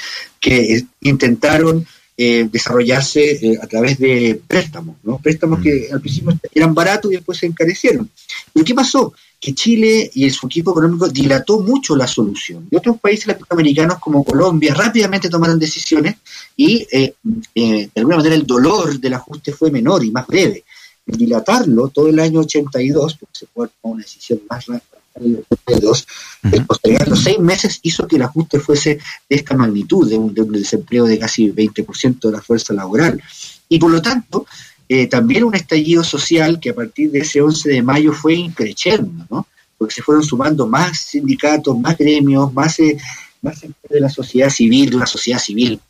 que 0.41 0.77
eh, 0.77 0.87
intentaron 1.03 1.87
eh, 2.17 2.49
desarrollarse 2.50 3.47
eh, 3.47 3.59
a 3.62 3.67
través 3.67 3.99
de 3.99 4.41
préstamos, 4.47 4.97
¿no? 5.03 5.19
Préstamos 5.19 5.61
que 5.61 5.89
mm. 5.91 5.95
al 5.95 6.00
principio 6.00 6.39
eran 6.55 6.75
baratos 6.75 7.11
y 7.11 7.15
después 7.15 7.39
se 7.39 7.47
encarecieron. 7.47 8.11
¿Pero 8.53 8.65
qué 8.65 8.75
pasó? 8.75 9.15
Que 9.40 9.54
Chile 9.54 10.11
y 10.14 10.28
su 10.28 10.47
equipo 10.47 10.73
económico 10.73 11.09
dilató 11.09 11.61
mucho 11.61 11.97
la 11.97 12.06
solución. 12.06 12.68
Y 12.70 12.76
otros 12.76 13.00
países 13.00 13.26
latinoamericanos 13.26 13.99
como 13.99 14.23
Colombia 14.23 14.75
rápidamente 14.75 15.30
tomaron 15.30 15.59
decisiones 15.59 16.16
y 16.56 16.87
eh, 16.92 17.14
eh, 17.54 17.88
de 17.92 18.00
alguna 18.00 18.18
manera 18.18 18.35
el 18.35 18.47
dolor 18.47 19.00
del 19.00 19.14
ajuste 19.14 19.52
fue 19.52 19.70
menor 19.70 20.04
y 20.04 20.11
más 20.11 20.26
breve. 20.26 20.64
El 21.06 21.16
dilatarlo 21.16 21.88
todo 21.88 22.09
el 22.09 22.20
año 22.20 22.40
82, 22.40 23.16
porque 23.16 23.38
se 23.38 23.47
fue 23.47 23.68
una 23.82 24.02
decisión 24.02 24.42
más 24.49 24.66
rápida 24.66 25.00
en 25.16 25.25
el 25.37 25.44
82, 25.49 26.06
el 26.52 26.66
postergar 26.66 27.09
los 27.09 27.23
seis 27.23 27.38
meses 27.38 27.80
hizo 27.82 28.06
que 28.06 28.16
el 28.16 28.23
ajuste 28.23 28.61
fuese 28.61 28.99
de 29.28 29.37
esta 29.37 29.56
magnitud, 29.56 30.09
de 30.09 30.16
un, 30.16 30.32
de 30.32 30.42
un 30.42 30.52
desempleo 30.52 31.04
de 31.04 31.18
casi 31.18 31.50
20% 31.50 32.20
de 32.20 32.32
la 32.32 32.42
fuerza 32.42 32.75
laboral. 32.75 33.20
Y 33.68 33.78
por 33.78 33.90
lo 33.90 34.02
tanto, 34.02 34.47
eh, 34.92 35.06
también 35.06 35.44
un 35.44 35.54
estallido 35.54 36.02
social 36.02 36.59
que 36.59 36.70
a 36.70 36.75
partir 36.75 37.12
de 37.12 37.20
ese 37.20 37.40
11 37.40 37.70
de 37.70 37.80
mayo 37.80 38.12
fue 38.12 38.35
increciendo, 38.35 39.25
¿no? 39.30 39.47
Porque 39.78 39.94
se 39.94 40.02
fueron 40.02 40.25
sumando 40.25 40.66
más 40.66 40.99
sindicatos, 40.99 41.78
más 41.78 41.97
gremios, 41.97 42.52
más, 42.52 42.80
eh, 42.80 42.99
más 43.40 43.61
de 43.61 44.00
la 44.00 44.09
sociedad 44.09 44.50
civil, 44.50 44.90
de 44.90 44.97
la 44.97 45.06
sociedad 45.06 45.38
civil 45.38 45.80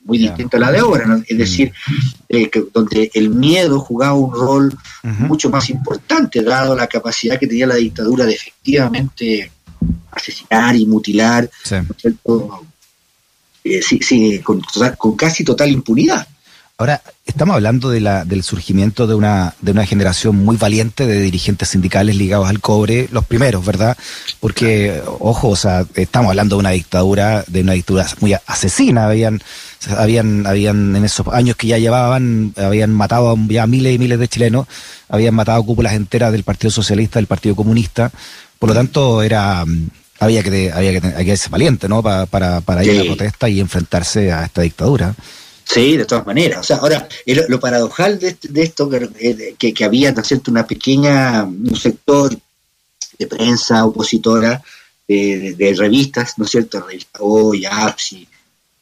muy 0.00 0.18
distinta 0.18 0.56
a 0.56 0.60
la 0.60 0.72
de 0.72 0.80
ahora, 0.80 1.22
es 1.26 1.38
decir, 1.38 1.72
eh, 2.28 2.50
donde 2.74 3.08
el 3.14 3.30
miedo 3.30 3.78
jugaba 3.78 4.14
un 4.14 4.32
rol 4.32 4.76
mucho 5.20 5.48
más 5.48 5.70
importante, 5.70 6.42
dado 6.42 6.74
la 6.74 6.88
capacidad 6.88 7.38
que 7.38 7.46
tenía 7.46 7.68
la 7.68 7.76
dictadura 7.76 8.26
de 8.26 8.34
efectivamente 8.34 9.50
asesinar 10.10 10.74
y 10.74 10.86
mutilar, 10.86 11.48
eh, 13.64 13.80
sí, 13.80 14.00
sí, 14.02 14.40
con, 14.40 14.60
con 14.98 15.16
casi 15.16 15.44
total 15.44 15.70
impunidad. 15.70 16.26
Ahora, 16.76 17.02
estamos 17.24 17.54
hablando 17.54 17.88
de 17.88 18.00
la, 18.00 18.24
del 18.24 18.42
surgimiento 18.42 19.06
de 19.06 19.14
una, 19.14 19.54
de 19.60 19.70
una 19.70 19.86
generación 19.86 20.34
muy 20.34 20.56
valiente 20.56 21.06
de 21.06 21.20
dirigentes 21.20 21.68
sindicales 21.68 22.16
ligados 22.16 22.48
al 22.48 22.58
cobre, 22.58 23.08
los 23.12 23.24
primeros, 23.24 23.64
¿verdad? 23.64 23.96
Porque, 24.40 25.00
ojo, 25.20 25.50
o 25.50 25.56
sea, 25.56 25.86
estamos 25.94 26.30
hablando 26.30 26.56
de 26.56 26.60
una 26.60 26.70
dictadura, 26.70 27.44
de 27.46 27.60
una 27.60 27.74
dictadura 27.74 28.08
muy 28.18 28.34
asesina, 28.46 29.06
habían, 29.06 29.40
habían, 29.96 30.48
habían 30.48 30.96
en 30.96 31.04
esos 31.04 31.28
años 31.28 31.54
que 31.54 31.68
ya 31.68 31.78
llevaban, 31.78 32.52
habían 32.56 32.92
matado 32.92 33.38
ya 33.46 33.68
miles 33.68 33.94
y 33.94 33.98
miles 34.00 34.18
de 34.18 34.26
chilenos, 34.26 34.66
habían 35.08 35.34
matado 35.34 35.62
cúpulas 35.62 35.92
enteras 35.92 36.32
del 36.32 36.42
Partido 36.42 36.72
Socialista, 36.72 37.20
del 37.20 37.28
Partido 37.28 37.54
Comunista, 37.54 38.10
por 38.58 38.70
lo 38.70 38.74
tanto 38.74 39.22
era 39.22 39.64
había 40.18 40.42
que, 40.42 40.72
había 40.72 41.00
que, 41.00 41.06
había 41.06 41.24
que 41.24 41.36
ser 41.36 41.50
valiente, 41.50 41.88
¿no? 41.88 42.02
para, 42.02 42.26
para 42.26 42.84
ir 42.84 42.90
a 42.90 42.94
la 42.94 43.04
protesta 43.04 43.48
y 43.48 43.60
enfrentarse 43.60 44.32
a 44.32 44.44
esta 44.44 44.62
dictadura. 44.62 45.14
Sí, 45.64 45.96
de 45.96 46.04
todas 46.04 46.26
maneras. 46.26 46.60
O 46.60 46.62
sea, 46.62 46.76
ahora, 46.76 47.08
lo, 47.48 47.58
paradojal 47.58 48.18
de, 48.18 48.36
esto, 48.62 48.90
eh, 48.92 49.54
que, 49.58 49.72
que, 49.72 49.84
había, 49.84 50.12
¿no 50.12 50.20
es 50.20 50.28
cierto?, 50.28 50.50
una 50.50 50.66
pequeña, 50.66 51.44
un 51.44 51.76
sector 51.76 52.36
de 53.18 53.26
prensa 53.26 53.84
opositora, 53.86 54.62
de, 55.08 55.74
revistas, 55.76 56.38
¿no 56.38 56.44
es 56.44 56.50
cierto?, 56.50 56.80
revista 56.80 57.18
Hoy, 57.20 57.64
APSI, 57.64 58.28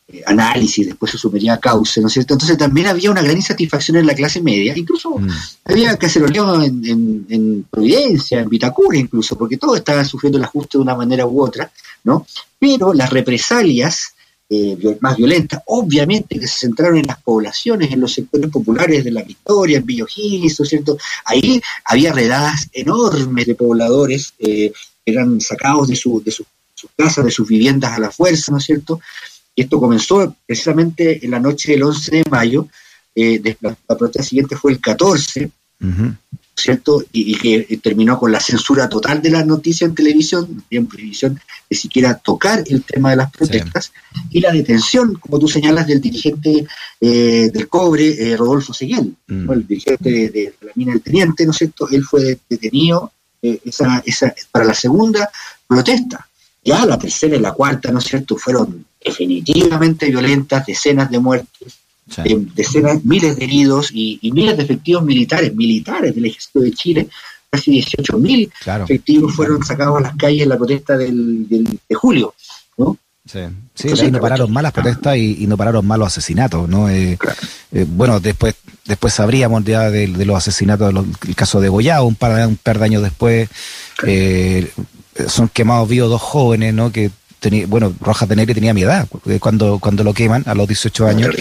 eh, 0.08 0.22
Análisis, 0.26 0.86
después 0.86 1.12
se 1.12 1.18
sumería 1.18 1.54
a 1.54 1.60
Cauce, 1.60 2.00
¿no 2.00 2.08
es 2.08 2.12
cierto? 2.12 2.34
Entonces 2.34 2.58
también 2.58 2.88
había 2.88 3.10
una 3.10 3.22
gran 3.22 3.36
insatisfacción 3.36 3.96
en 3.98 4.06
la 4.06 4.14
clase 4.14 4.42
media, 4.42 4.76
incluso 4.76 5.10
mm. 5.18 5.28
había 5.64 5.96
caceroleo 5.96 6.62
en, 6.62 6.84
en, 6.84 7.26
en 7.28 7.66
Providencia, 7.70 8.40
en 8.40 8.48
Vitacura 8.48 8.98
incluso, 8.98 9.38
porque 9.38 9.56
todos 9.56 9.78
estaban 9.78 10.04
sufriendo 10.04 10.38
el 10.38 10.44
ajuste 10.44 10.78
de 10.78 10.82
una 10.82 10.96
manera 10.96 11.26
u 11.26 11.42
otra, 11.42 11.70
¿no? 12.04 12.26
Pero 12.58 12.92
las 12.92 13.10
represalias 13.10 14.14
eh, 14.54 14.98
más 15.00 15.16
violentas, 15.16 15.62
obviamente 15.64 16.38
que 16.38 16.46
se 16.46 16.66
centraron 16.66 16.98
en 16.98 17.06
las 17.06 17.22
poblaciones, 17.22 17.90
en 17.90 18.00
los 18.00 18.12
sectores 18.12 18.50
populares 18.50 19.02
de 19.02 19.10
la 19.10 19.22
Victoria, 19.22 19.78
en 19.78 19.86
Villogilis, 19.86 20.60
¿no 20.60 20.64
es 20.64 20.68
cierto? 20.68 20.98
Ahí 21.24 21.62
había 21.86 22.12
redadas 22.12 22.68
enormes 22.74 23.46
de 23.46 23.54
pobladores, 23.54 24.34
eh, 24.38 24.70
eran 25.06 25.40
sacados 25.40 25.88
de, 25.88 25.96
su, 25.96 26.22
de 26.22 26.32
sus 26.32 26.46
casas, 26.94 27.24
de 27.24 27.30
sus 27.30 27.48
viviendas 27.48 27.92
a 27.92 27.98
la 27.98 28.10
fuerza, 28.10 28.52
¿no 28.52 28.58
es 28.58 28.64
cierto? 28.64 29.00
Y 29.54 29.62
esto 29.62 29.80
comenzó 29.80 30.36
precisamente 30.44 31.24
en 31.24 31.30
la 31.30 31.40
noche 31.40 31.72
del 31.72 31.84
11 31.84 32.16
de 32.16 32.24
mayo, 32.30 32.68
eh, 33.14 33.56
la, 33.62 33.74
protesta 33.86 34.22
siguiente 34.22 34.56
fue 34.56 34.72
el 34.72 34.80
14, 34.82 35.50
¿cierto? 36.54 37.02
Y, 37.12 37.36
que 37.36 37.78
terminó 37.82 38.18
con 38.18 38.30
la 38.30 38.40
censura 38.40 38.88
total 38.88 39.22
de 39.22 39.30
la 39.30 39.44
noticia 39.44 39.86
en 39.86 39.94
televisión, 39.94 40.64
en 40.70 40.86
televisión, 40.86 41.40
de 41.68 41.76
siquiera 41.76 42.14
tocar 42.14 42.62
el 42.66 42.84
tema 42.84 43.10
de 43.10 43.16
las 43.16 43.30
protestas, 43.30 43.92
y 44.30 44.40
la 44.40 44.52
detención, 44.52 45.14
como 45.14 45.38
tú 45.38 45.48
señalas, 45.48 45.86
del 45.86 46.00
dirigente 46.00 46.66
eh, 47.00 47.50
del 47.52 47.68
cobre, 47.68 48.32
eh, 48.32 48.36
Rodolfo 48.36 48.72
Seguel, 48.72 49.14
mm. 49.26 49.50
el 49.50 49.66
dirigente 49.66 50.10
de, 50.30 50.54
la 50.60 50.72
mina 50.74 50.92
del 50.92 51.02
Teniente, 51.02 51.44
¿no 51.44 51.52
es 51.52 51.58
cierto? 51.58 51.88
Él 51.90 52.04
fue 52.04 52.38
detenido 52.48 53.12
eh, 53.40 53.60
esa, 53.64 54.02
esa, 54.04 54.34
para 54.50 54.64
la 54.64 54.74
segunda 54.74 55.30
protesta. 55.66 56.28
Ya 56.64 56.86
la 56.86 56.96
tercera 56.98 57.34
y 57.34 57.40
la 57.40 57.52
cuarta, 57.52 57.90
¿no 57.90 57.98
es 57.98 58.04
cierto?, 58.04 58.36
fueron 58.36 58.86
definitivamente 59.04 60.08
violentas, 60.08 60.64
decenas 60.64 61.10
de 61.10 61.18
muertes, 61.18 61.81
decenas, 62.06 63.04
miles 63.04 63.36
de 63.36 63.44
heridos 63.44 63.90
y, 63.92 64.18
miles 64.32 64.56
de 64.56 64.64
efectivos 64.64 65.04
militares, 65.04 65.54
militares 65.54 66.14
del 66.14 66.26
ejército 66.26 66.60
de 66.60 66.72
Chile, 66.72 67.08
casi 67.50 67.80
18.000 67.80 68.18
mil 68.18 68.52
efectivos 68.84 69.34
fueron 69.34 69.64
sacados 69.64 69.98
a 69.98 70.00
las 70.00 70.16
calles 70.16 70.42
en 70.42 70.48
la 70.48 70.56
protesta 70.56 70.96
del, 70.96 71.48
de 71.48 71.94
julio, 71.94 72.34
¿no? 72.76 72.96
Sí, 73.24 73.40
sí 73.74 74.10
no 74.10 74.18
pararon 74.18 74.52
mal 74.52 74.64
las 74.64 74.72
protestas 74.72 75.16
y, 75.16 75.46
no 75.46 75.56
pararon 75.56 75.86
mal 75.86 76.00
los 76.00 76.08
asesinatos, 76.08 76.68
¿no? 76.68 76.88
Eh, 76.88 77.16
eh, 77.70 77.86
bueno, 77.88 78.18
después 78.18 78.54
después 78.84 79.14
sabríamos 79.14 79.64
ya 79.64 79.90
de, 79.90 80.08
los 80.08 80.36
asesinatos, 80.36 80.92
el 81.26 81.34
caso 81.36 81.60
de 81.60 81.68
Goya, 81.68 82.02
un 82.02 82.16
par, 82.16 82.46
un 82.46 82.56
par 82.56 82.78
de 82.78 82.84
años 82.84 83.02
después, 83.02 83.48
eh, 84.04 84.72
son 85.28 85.48
quemados 85.48 85.88
vivos 85.88 86.10
dos 86.10 86.20
jóvenes, 86.20 86.74
¿no? 86.74 86.90
Que 86.90 87.10
tenía, 87.38 87.66
bueno, 87.66 87.94
Rojas 88.00 88.28
de 88.28 88.36
Negri 88.36 88.54
tenía 88.54 88.74
mi 88.74 88.82
edad 88.82 89.06
cuando, 89.40 89.78
cuando 89.78 90.02
lo 90.04 90.14
queman 90.14 90.42
a 90.46 90.54
los 90.54 90.66
18 90.66 91.06
años 91.06 91.34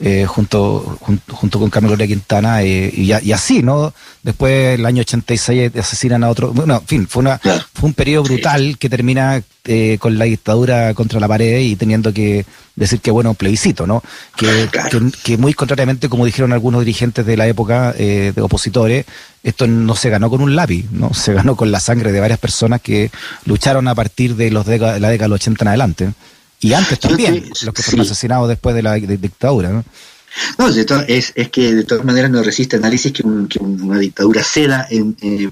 eh, 0.00 0.26
junto, 0.26 0.98
junto, 1.30 1.58
con 1.58 1.70
Carmen 1.70 1.90
Gloria 1.90 2.06
Quintana, 2.06 2.62
eh, 2.62 2.92
y, 2.92 3.12
y, 3.12 3.32
así, 3.32 3.62
¿no? 3.62 3.92
Después, 4.22 4.78
el 4.78 4.86
año 4.86 5.02
86, 5.02 5.76
asesinan 5.76 6.24
a 6.24 6.30
otro. 6.30 6.52
Bueno, 6.52 6.76
en 6.76 6.86
fin, 6.86 7.08
fue, 7.08 7.20
una, 7.20 7.38
fue 7.38 7.88
un 7.88 7.94
periodo 7.94 8.24
brutal 8.24 8.76
que 8.78 8.88
termina 8.88 9.42
eh, 9.66 9.96
con 9.98 10.18
la 10.18 10.26
dictadura 10.26 10.92
contra 10.92 11.18
la 11.18 11.26
pared 11.26 11.60
y 11.60 11.76
teniendo 11.76 12.12
que 12.12 12.44
decir 12.76 13.00
que, 13.00 13.10
bueno, 13.10 13.32
plebiscito, 13.32 13.86
¿no? 13.86 14.02
Que, 14.36 14.68
que, 15.22 15.38
muy 15.38 15.54
contrariamente, 15.54 16.08
como 16.10 16.26
dijeron 16.26 16.52
algunos 16.52 16.80
dirigentes 16.80 17.24
de 17.24 17.36
la 17.36 17.46
época, 17.46 17.94
eh, 17.96 18.32
de 18.34 18.42
opositores, 18.42 19.06
esto 19.42 19.66
no 19.66 19.96
se 19.96 20.10
ganó 20.10 20.28
con 20.28 20.42
un 20.42 20.54
lápiz, 20.54 20.84
¿no? 20.90 21.14
Se 21.14 21.32
ganó 21.32 21.56
con 21.56 21.70
la 21.72 21.80
sangre 21.80 22.12
de 22.12 22.20
varias 22.20 22.38
personas 22.38 22.82
que 22.82 23.10
lucharon 23.46 23.88
a 23.88 23.94
partir 23.94 24.36
de 24.36 24.50
los 24.50 24.66
de 24.66 24.78
la 24.78 25.08
década 25.08 25.24
de 25.24 25.28
los 25.28 25.40
80 25.40 25.64
en 25.64 25.68
adelante. 25.68 26.12
Y 26.64 26.72
antes 26.72 26.98
también, 26.98 27.44
los 27.62 27.74
que 27.74 27.82
fueron 27.82 28.06
asesinados 28.06 28.48
después 28.48 28.74
de 28.74 28.82
la 28.82 28.94
dictadura, 28.94 29.68
¿no? 29.68 29.84
No, 30.56 30.68
es, 31.06 31.32
es, 31.34 31.50
que 31.50 31.74
de 31.74 31.84
todas 31.84 32.06
maneras 32.06 32.30
no 32.30 32.42
resiste 32.42 32.76
análisis 32.76 33.12
que, 33.12 33.22
una 33.22 33.98
dictadura 33.98 34.42
ceda 34.42 34.86
en, 34.90 35.14
eh, 35.20 35.50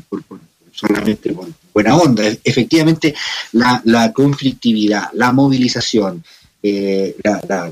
solamente 0.73 1.35
por 1.35 1.49
buena 1.75 1.97
onda. 1.97 2.23
Efectivamente, 2.42 3.14
la, 3.52 4.11
conflictividad, 4.14 5.11
la 5.12 5.33
movilización, 5.33 6.25
eh, 6.62 7.14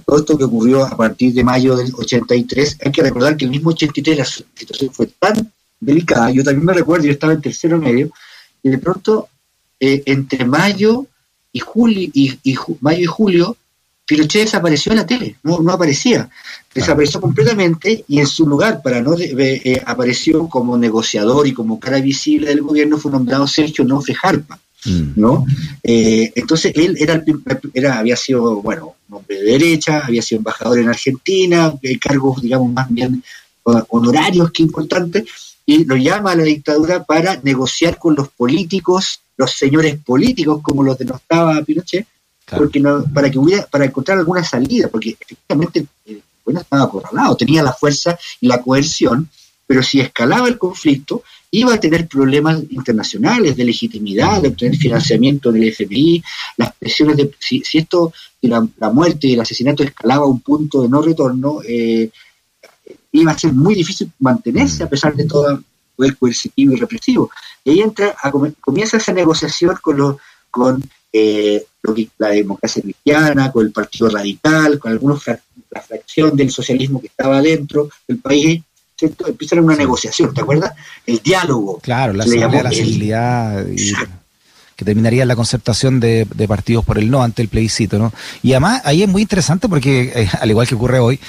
todo 0.05 0.19
esto 0.19 0.37
que 0.37 0.45
ocurrió 0.45 0.85
a 0.85 0.95
partir 0.95 1.33
de 1.33 1.43
mayo 1.43 1.77
del 1.77 1.95
83, 1.95 2.77
hay 2.85 2.93
que 2.93 3.03
recordar 3.03 3.39
que 3.39 3.47
el 3.47 3.51
mismo 3.51 3.71
83 3.71 4.19
la 4.19 4.25
situación 4.27 4.93
fue 4.93 5.07
tan 5.19 5.51
delicada, 5.81 6.31
yo 6.31 6.45
también 6.45 6.67
me 6.67 6.75
recuerdo, 6.75 7.07
yo 7.07 7.13
estaba 7.13 7.33
en 7.33 7.41
tercero 7.41 7.79
medio, 7.79 8.11
y 8.63 8.69
de 8.69 8.77
pronto, 8.77 9.31
eh, 9.81 10.03
entre 10.05 10.45
mayo 10.45 11.07
y 11.53 11.59
julio 11.61 12.09
y, 12.13 12.39
mayo 12.81 13.01
y 13.01 13.07
julio 13.07 13.57
Pinochet 14.11 14.43
desapareció 14.43 14.91
en 14.91 14.99
la 14.99 15.07
tele, 15.07 15.37
no, 15.45 15.61
no 15.61 15.73
aparecía, 15.73 16.29
desapareció 16.75 17.21
completamente 17.21 18.05
y 18.09 18.19
en 18.19 18.27
su 18.27 18.45
lugar, 18.45 18.83
para 18.83 19.01
no 19.01 19.15
eh, 19.17 19.81
apareció 19.87 20.49
como 20.49 20.77
negociador 20.77 21.47
y 21.47 21.53
como 21.53 21.79
cara 21.79 22.01
visible 22.01 22.49
del 22.49 22.63
gobierno, 22.63 22.99
fue 22.99 23.13
nombrado 23.13 23.47
Sergio 23.47 23.85
Nofre 23.85 24.17
Jarpa, 24.17 24.59
mm. 24.85 25.13
¿no? 25.15 25.47
Eh, 25.85 26.33
entonces 26.35 26.73
él 26.75 26.97
era, 26.99 27.23
era, 27.73 28.01
había 28.01 28.17
sido, 28.17 28.61
bueno, 28.63 28.97
un 29.09 29.19
hombre 29.19 29.37
de 29.37 29.53
derecha, 29.53 30.01
había 30.05 30.23
sido 30.23 30.39
embajador 30.39 30.81
en 30.81 30.89
Argentina, 30.89 31.73
cargos, 32.01 32.43
digamos, 32.43 32.73
más 32.73 32.93
bien 32.93 33.23
honorarios 33.63 34.51
que 34.51 34.65
importantes, 34.65 35.25
y 35.65 35.85
lo 35.85 35.95
llama 35.97 36.33
a 36.33 36.37
la 36.37 36.43
dictadura 36.43 37.05
para 37.05 37.39
negociar 37.45 37.97
con 37.97 38.17
los 38.17 38.29
políticos 38.31 39.21
los 39.41 39.53
señores 39.53 39.97
políticos 40.05 40.61
como 40.63 40.83
los 40.83 40.99
denostaba 40.99 41.63
Pinochet, 41.63 42.07
porque 42.59 42.79
no, 42.79 43.05
para 43.05 43.31
que 43.31 43.39
hubiera, 43.39 43.65
para 43.67 43.87
encontrar 43.87 44.19
alguna 44.19 44.45
salida, 44.45 44.89
porque 44.89 45.17
efectivamente 45.19 45.87
eh, 46.05 46.21
bueno, 46.45 46.61
estaba 46.61 46.83
acorralado, 46.83 47.37
tenía 47.37 47.63
la 47.63 47.73
fuerza 47.73 48.19
y 48.39 48.49
la 48.49 48.61
coerción, 48.61 49.31
pero 49.67 49.83
si 49.83 49.99
escalaba 49.99 50.47
el 50.47 50.59
conflicto, 50.59 51.23
iba 51.53 51.73
a 51.73 51.81
tener 51.81 52.07
problemas 52.07 52.61
internacionales 52.69 53.57
de 53.57 53.65
legitimidad, 53.65 54.43
de 54.43 54.49
obtener 54.49 54.77
financiamiento 54.77 55.51
del 55.51 55.69
FMI, 55.69 56.23
las 56.59 56.75
presiones 56.75 57.17
de 57.17 57.31
si, 57.39 57.63
esto, 57.73 58.13
la, 58.43 58.69
la, 58.79 58.91
muerte 58.91 59.27
y 59.27 59.33
el 59.33 59.41
asesinato 59.41 59.83
escalaba 59.83 60.25
a 60.25 60.29
un 60.29 60.41
punto 60.41 60.83
de 60.83 60.89
no 60.91 61.01
retorno, 61.01 61.61
eh, 61.67 62.11
iba 63.13 63.33
a 63.33 63.39
ser 63.39 63.55
muy 63.55 63.75
difícil 63.75 64.13
mantenerse 64.19 64.83
a 64.83 64.89
pesar 64.89 65.17
de 65.17 65.25
todo 65.25 65.51
el 65.51 65.65
poder 66.01 66.17
coercitivo 66.17 66.73
y 66.73 66.77
represivo. 66.77 67.31
Y 67.63 67.71
ahí 67.71 67.81
entra, 67.81 68.17
comienza 68.61 68.97
esa 68.97 69.13
negociación 69.13 69.77
con, 69.83 69.99
los, 69.99 70.17
con 70.51 70.83
eh, 71.13 71.67
la 72.17 72.29
democracia 72.29 72.81
cristiana, 72.81 73.53
con 73.53 73.67
el 73.67 73.73
Partido 73.73 74.09
Radical, 74.09 74.79
con 74.79 74.93
algunos 74.93 75.23
la 75.27 75.81
fracción 75.83 76.35
del 76.37 76.51
socialismo 76.51 77.01
que 77.01 77.09
estaba 77.09 77.43
dentro 77.43 77.91
del 78.09 78.19
país, 78.19 78.63
¿cierto? 78.99 79.29
Empiezan 79.29 79.61
una 79.61 79.77
negociación, 79.77 80.33
¿te 80.33 80.41
acuerdas? 80.41 80.73
El 81.07 81.19
diálogo. 81.19 81.79
Claro, 81.81 82.15
la, 82.15 82.25
sensibilidad 82.25 83.65
que 84.75 84.85
terminaría 84.87 85.27
la 85.27 85.37
concertación 85.37 86.01
de, 86.01 86.27
partidos 86.49 86.87
por 86.87 86.97
el 86.97 87.11
no 87.11 87.23
ante 87.23 87.43
el 87.43 87.49
plebiscito, 87.49 87.99
¿no? 87.99 88.13
Y 88.43 88.53
además 88.53 88.81
ahí 88.87 89.03
es 89.03 89.09
muy 89.09 89.21
interesante 89.21 89.69
porque, 89.69 90.13
eh, 90.15 90.31
al 90.41 90.49
igual 90.49 90.67
que 90.67 90.75
ocurre 90.75 90.99
hoy, 90.99 91.21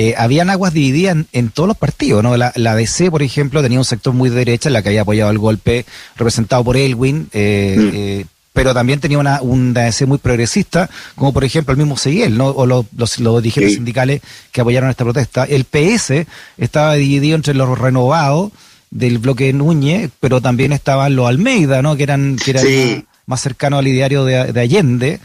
eh, 0.00 0.14
habían 0.16 0.48
aguas 0.48 0.72
divididas 0.72 1.16
en, 1.32 1.50
todos 1.50 1.66
los 1.66 1.76
partidos, 1.76 2.22
¿no? 2.22 2.36
La, 2.36 2.52
la, 2.54 2.76
DC, 2.76 3.10
por 3.10 3.20
ejemplo, 3.20 3.62
tenía 3.62 3.80
un 3.80 3.84
sector 3.84 4.14
muy 4.14 4.30
de 4.30 4.36
derecha, 4.36 4.68
en 4.68 4.74
la 4.74 4.82
que 4.82 4.90
había 4.90 5.00
apoyado 5.02 5.32
el 5.32 5.38
golpe 5.38 5.84
representado 6.16 6.62
por 6.62 6.76
Elwin, 6.76 7.28
eh, 7.32 7.76
mm. 7.76 7.90
eh 7.94 8.24
pero 8.52 8.74
también 8.74 8.98
tenía 9.00 9.18
una, 9.18 9.40
un 9.42 9.76
ANC 9.76 10.02
muy 10.06 10.18
progresista, 10.18 10.88
como 11.14 11.32
por 11.32 11.44
ejemplo 11.44 11.72
el 11.72 11.78
mismo 11.78 11.96
Seguiel, 11.96 12.36
¿no? 12.36 12.46
o 12.48 12.64
los, 12.66 12.86
los, 12.96 13.18
los 13.20 13.42
dirigentes 13.42 13.72
Sí. 13.72 13.76
sindicales 13.76 14.20
que 14.50 14.60
apoyaron 14.60 14.90
esta 14.90 15.04
protesta. 15.04 15.44
El 15.44 15.64
PS 15.64 16.26
estaba 16.56 16.94
dividido 16.94 17.36
entre 17.36 17.54
los 17.54 17.78
renovados 17.78 18.50
del 18.90 19.18
bloque 19.18 19.52
Núñez, 19.52 20.10
pero 20.20 20.40
también 20.40 20.72
estaban 20.72 21.14
los 21.14 21.28
Almeida, 21.28 21.82
¿no? 21.82 21.96
que 21.96 22.02
eran, 22.04 22.36
que 22.36 22.50
eran 22.52 22.64
Sí. 22.64 23.04
más 23.26 23.40
cercanos 23.42 23.78
al 23.78 23.86
ideario 23.88 24.24
de, 24.24 24.52
de 24.52 24.60
Allende. 24.60 25.20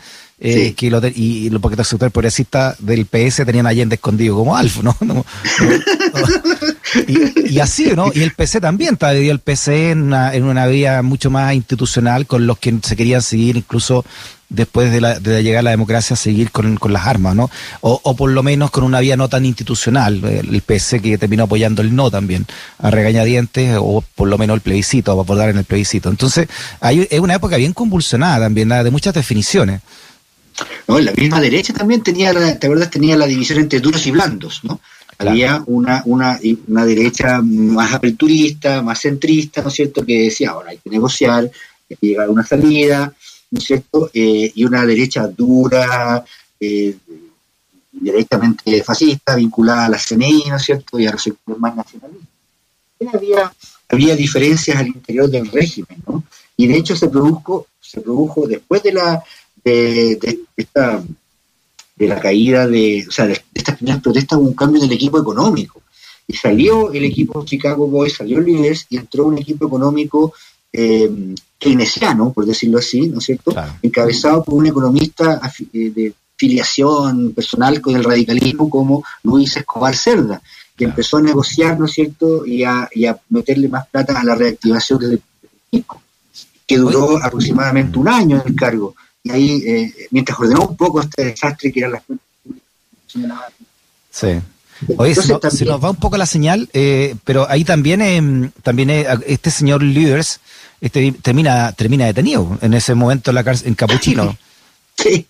Eh, 0.45 0.67
Sí. 0.67 0.73
que 0.73 0.91
lo 0.91 0.99
de- 1.01 1.13
y, 1.15 1.47
y 1.47 1.49
los 1.49 1.61
porque 1.61 1.79
el 1.79 1.85
sector 1.85 2.11
progresista 2.11 2.75
del 2.79 3.05
PS 3.05 3.45
tenían 3.45 3.65
a 3.65 3.69
Allende 3.69 3.95
escondido 3.95 4.35
como 4.35 4.55
Alfo, 4.55 4.83
¿no? 4.83 4.95
No, 5.01 5.13
no, 5.13 5.25
y, 7.07 7.53
y 7.55 7.59
así, 7.59 7.91
¿no? 7.95 8.11
Y 8.13 8.21
el 8.21 8.31
PC 8.31 8.61
también 8.61 8.93
estaba 8.93 9.13
dividido 9.13 9.33
el 9.33 9.39
PC 9.39 9.91
en 9.91 10.03
una, 10.03 10.33
en 10.35 10.43
una 10.43 10.67
vía 10.67 11.01
mucho 11.01 11.29
más 11.31 11.53
institucional 11.53 12.25
con 12.27 12.45
los 12.45 12.57
que 12.59 12.73
se 12.83 12.95
querían 12.95 13.21
seguir 13.21 13.57
incluso 13.57 14.05
después 14.49 14.91
de, 14.91 15.01
la, 15.01 15.19
de 15.19 15.41
llegar 15.41 15.61
a 15.61 15.63
la 15.63 15.69
democracia, 15.71 16.15
seguir 16.15 16.51
con, 16.51 16.75
con 16.77 16.93
las 16.93 17.07
armas, 17.07 17.35
¿no? 17.35 17.49
O, 17.81 17.99
o 18.03 18.15
por 18.15 18.29
lo 18.29 18.43
menos 18.43 18.69
con 18.69 18.83
una 18.83 18.99
vía 18.99 19.17
no 19.17 19.27
tan 19.27 19.45
institucional, 19.45 20.23
el, 20.23 20.61
PC 20.61 21.01
que 21.01 21.17
terminó 21.17 21.43
apoyando 21.45 21.81
el 21.81 21.95
no 21.95 22.11
también, 22.11 22.45
a 22.77 22.91
regañadientes, 22.91 23.75
o 23.79 24.03
por 24.13 24.27
lo 24.27 24.37
menos 24.37 24.53
el 24.55 24.61
plebiscito, 24.61 25.11
a 25.11 25.15
votar 25.15 25.49
en 25.49 25.57
el 25.57 25.63
plebiscito. 25.63 26.09
Entonces, 26.09 26.47
hay, 26.81 27.07
es 27.09 27.19
una 27.19 27.33
época 27.33 27.57
bien 27.57 27.73
convulsionada 27.73 28.41
también, 28.45 28.67
¿no? 28.67 28.83
de 28.83 28.91
muchas 28.91 29.15
definiciones. 29.15 29.81
¿No? 30.87 30.99
La 30.99 31.11
misma 31.13 31.39
derecha 31.41 31.73
también 31.73 32.01
tenía, 32.01 32.33
la, 32.33 32.57
¿te 32.57 32.67
acuerdas? 32.67 32.89
Tenía 32.89 33.15
la 33.17 33.27
división 33.27 33.59
entre 33.59 33.79
duros 33.79 34.05
y 34.07 34.11
blandos, 34.11 34.61
¿no? 34.63 34.79
Claro. 35.17 35.31
Había 35.31 35.63
una, 35.67 36.01
una, 36.05 36.39
una 36.67 36.85
derecha 36.85 37.41
más 37.41 37.93
aperturista, 37.93 38.81
más 38.81 38.99
centrista, 38.99 39.61
¿no 39.61 39.69
es 39.69 39.75
cierto?, 39.75 40.05
que 40.05 40.23
decía, 40.23 40.51
ahora 40.51 40.71
hay 40.71 40.79
que 40.79 40.89
negociar, 40.89 41.43
hay 41.89 41.95
que 41.95 42.07
llegar 42.07 42.27
a 42.27 42.31
una 42.31 42.45
salida, 42.45 43.13
¿no 43.51 43.59
es 43.59 43.65
cierto?, 43.65 44.09
Eh, 44.13 44.51
y 44.55 44.65
una 44.65 44.85
derecha 44.85 45.27
dura, 45.27 46.25
eh, 46.59 46.95
directamente 47.91 48.83
fascista, 48.83 49.35
vinculada 49.35 49.85
a 49.85 49.89
la 49.89 49.99
CNI, 49.99 50.45
¿no 50.49 50.57
es 50.57 50.63
cierto?, 50.63 50.99
y 50.99 51.05
a 51.05 51.11
los 51.11 51.21
sectores 51.21 51.59
más 51.59 51.75
nacionalistas. 51.75 52.29
Había, 53.13 53.53
había 53.89 54.15
diferencias 54.15 54.77
al 54.77 54.87
interior 54.87 55.29
del 55.29 55.51
régimen, 55.51 56.01
¿no? 56.07 56.23
Y 56.55 56.67
de 56.67 56.77
hecho 56.77 56.95
se 56.95 57.09
produjo, 57.09 57.67
se 57.81 57.99
produjo 58.01 58.47
después 58.47 58.81
de 58.81 58.93
la 58.93 59.23
de, 59.63 60.15
de 60.17 60.39
esta 60.57 61.03
de 61.95 62.07
la 62.07 62.19
caída 62.19 62.67
de, 62.67 63.05
o 63.07 63.11
sea, 63.11 63.27
de, 63.27 63.33
de 63.33 63.41
estas 63.53 63.77
primeras 63.77 64.01
protestas 64.01 64.39
hubo 64.39 64.47
un 64.47 64.55
cambio 64.55 64.81
en 64.81 64.89
el 64.89 64.95
equipo 64.95 65.19
económico. 65.19 65.81
Y 66.27 66.33
salió 66.35 66.91
el 66.91 67.03
equipo 67.03 67.43
Chicago 67.45 67.87
Boys, 67.87 68.15
salió 68.15 68.39
Leaders 68.41 68.85
y 68.89 68.97
entró 68.97 69.25
un 69.25 69.37
equipo 69.37 69.67
económico 69.67 70.33
eh, 70.71 71.09
keynesiano, 71.59 72.31
por 72.33 72.45
decirlo 72.45 72.79
así, 72.79 73.01
¿no 73.09 73.19
es 73.19 73.25
cierto? 73.25 73.51
Claro. 73.51 73.73
Encabezado 73.81 74.43
por 74.43 74.55
un 74.55 74.65
economista 74.65 75.39
eh, 75.73 75.91
de 75.93 76.13
filiación 76.35 77.31
personal 77.33 77.79
con 77.79 77.95
el 77.95 78.03
radicalismo 78.03 78.69
como 78.69 79.03
Luis 79.23 79.55
Escobar 79.55 79.95
Cerda, 79.95 80.41
que 80.75 80.85
Claro. 80.85 80.91
empezó 80.91 81.17
a 81.17 81.21
negociar, 81.21 81.79
¿no 81.79 81.85
es 81.85 81.91
cierto?, 81.93 82.45
y 82.45 82.63
a, 82.63 82.89
y 82.93 83.05
a 83.05 83.15
meterle 83.29 83.67
más 83.69 83.87
plata 83.87 84.19
a 84.19 84.23
la 84.23 84.33
reactivación 84.33 84.99
del 84.99 85.21
fisco, 85.69 86.01
que 86.65 86.77
duró 86.77 87.23
aproximadamente 87.23 87.99
un 87.99 88.07
año 88.07 88.41
en 88.41 88.47
el 88.47 88.55
cargo. 88.55 88.95
Y 89.23 89.31
ahí, 89.31 89.63
eh, 89.65 89.93
mientras 90.11 90.37
ordenó 90.39 90.67
un 90.67 90.75
poco 90.77 91.01
este 91.01 91.25
desastre 91.25 91.71
que 91.71 91.79
eran 91.79 91.93
las 91.93 92.03
cuentas 92.03 92.27
públicas, 92.43 93.53
Sí. 94.11 94.27
Oye, 94.97 95.15
se 95.15 95.21
Entonces, 95.21 95.29
nos, 95.29 95.41
también- 95.41 95.57
se 95.59 95.65
nos 95.65 95.83
va 95.83 95.89
un 95.91 95.95
poco 95.95 96.17
la 96.17 96.25
señal, 96.25 96.67
eh, 96.73 97.15
pero 97.23 97.49
ahí 97.49 97.63
también, 97.63 98.01
eh, 98.01 98.51
también 98.63 98.89
eh, 98.89 99.05
este 99.27 99.49
señor 99.49 99.81
Leaders 99.81 100.39
este, 100.81 101.11
termina, 101.13 101.71
termina 101.71 102.05
detenido 102.05 102.57
en 102.61 102.73
ese 102.73 102.93
momento 102.93 103.31
en 103.31 103.35
la 103.35 103.43
cárcel, 103.43 103.69
en 103.69 103.75
Capuchino. 103.75 104.37
Sí, 104.95 105.25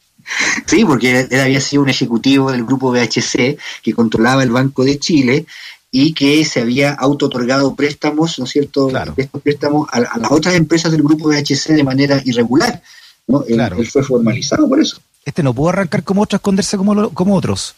sí, 0.65 0.83
porque 0.83 1.21
él, 1.21 1.27
él 1.31 1.39
había 1.39 1.62
sido 1.62 1.83
un 1.83 1.89
ejecutivo 1.89 2.51
del 2.51 2.65
grupo 2.65 2.91
BHC 2.91 3.57
que 3.81 3.93
controlaba 3.93 4.43
el 4.43 4.50
Banco 4.51 4.83
de 4.83 5.00
Chile 5.00 5.45
y 5.89 6.13
que 6.13 6.43
se 6.43 6.59
había 6.59 6.91
auto-otorgado 6.91 7.73
préstamos, 7.73 8.38
¿no 8.39 8.45
es 8.45 8.51
cierto?, 8.51 8.88
Claro. 8.89 9.13
estos 9.15 9.41
préstamos 9.41 9.88
a, 9.91 9.97
a 10.00 10.17
las 10.17 10.31
otras 10.31 10.55
empresas 10.55 10.91
del 10.91 11.01
grupo 11.03 11.29
BHC 11.29 11.69
de 11.75 11.84
manera 11.84 12.21
irregular. 12.25 12.82
¿No? 13.27 13.43
Él, 13.47 13.55
Claro. 13.55 13.77
él 13.77 13.88
fue 13.88 14.03
formalizado 14.03 14.67
por 14.67 14.79
eso. 14.79 14.97
Este 15.25 15.41
no 15.41 15.53
pudo 15.53 15.69
arrancar 15.69 16.03
como 16.03 16.21
otros, 16.23 16.39
esconderse 16.39 16.75
como, 16.75 16.93
lo- 16.93 17.09
como 17.12 17.36
otros. 17.36 17.73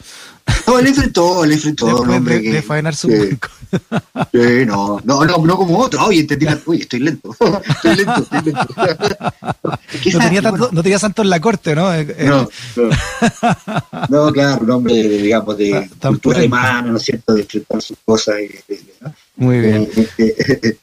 No, 0.66 0.80
él 0.80 0.88
enfrentó, 0.88 1.44
él 1.44 1.52
enfrentó. 1.52 1.86
un 1.86 1.92
Después 1.94 2.18
hombre 2.18 2.36
de, 2.38 2.42
que- 2.42 2.52
de 2.54 2.62
faenar 2.64 2.96
su 2.96 3.08
que-. 3.08 3.38
Sí, 4.32 4.66
no, 4.66 5.00
no, 5.04 5.24
no, 5.26 5.38
no 5.38 5.56
como 5.58 5.78
otro. 5.78 6.06
Oye, 6.06 6.22
entendí 6.22 6.46
la- 6.46 6.60
Uy, 6.66 6.82
estoy 6.82 7.02
lento. 7.02 7.36
estoy 7.70 7.96
lento, 7.98 8.24
estoy 8.24 8.42
lento. 8.42 8.68
No 10.14 10.20
tenía, 10.20 10.42
tanto, 10.42 10.70
no 10.72 10.84
tenía 10.84 11.00
santo 11.00 11.22
en 11.22 11.30
la 11.30 11.40
corte, 11.40 11.76
¿no? 11.76 11.92
No, 12.04 12.50
no. 12.76 12.90
No, 14.10 14.32
claro, 14.34 14.62
un 14.64 14.72
hombre, 14.72 14.96
de, 14.96 15.18
digamos, 15.22 15.58
de 15.58 15.76
Ah, 15.76 16.08
cultura 16.08 16.38
alemana, 16.40 16.82
¿no 16.92 16.98
es 16.98 17.04
cierto?, 17.04 17.34
de 17.34 17.42
enfrentar 17.42 17.82
sus 17.82 17.98
cosas. 18.04 18.36
Y, 18.40 18.48
de- 18.48 18.64
de-. 18.68 18.86
Muy 19.38 19.60
bien. 19.60 19.90
Eh, 19.96 20.08
eh, 20.18 20.60
eh, 20.64 20.78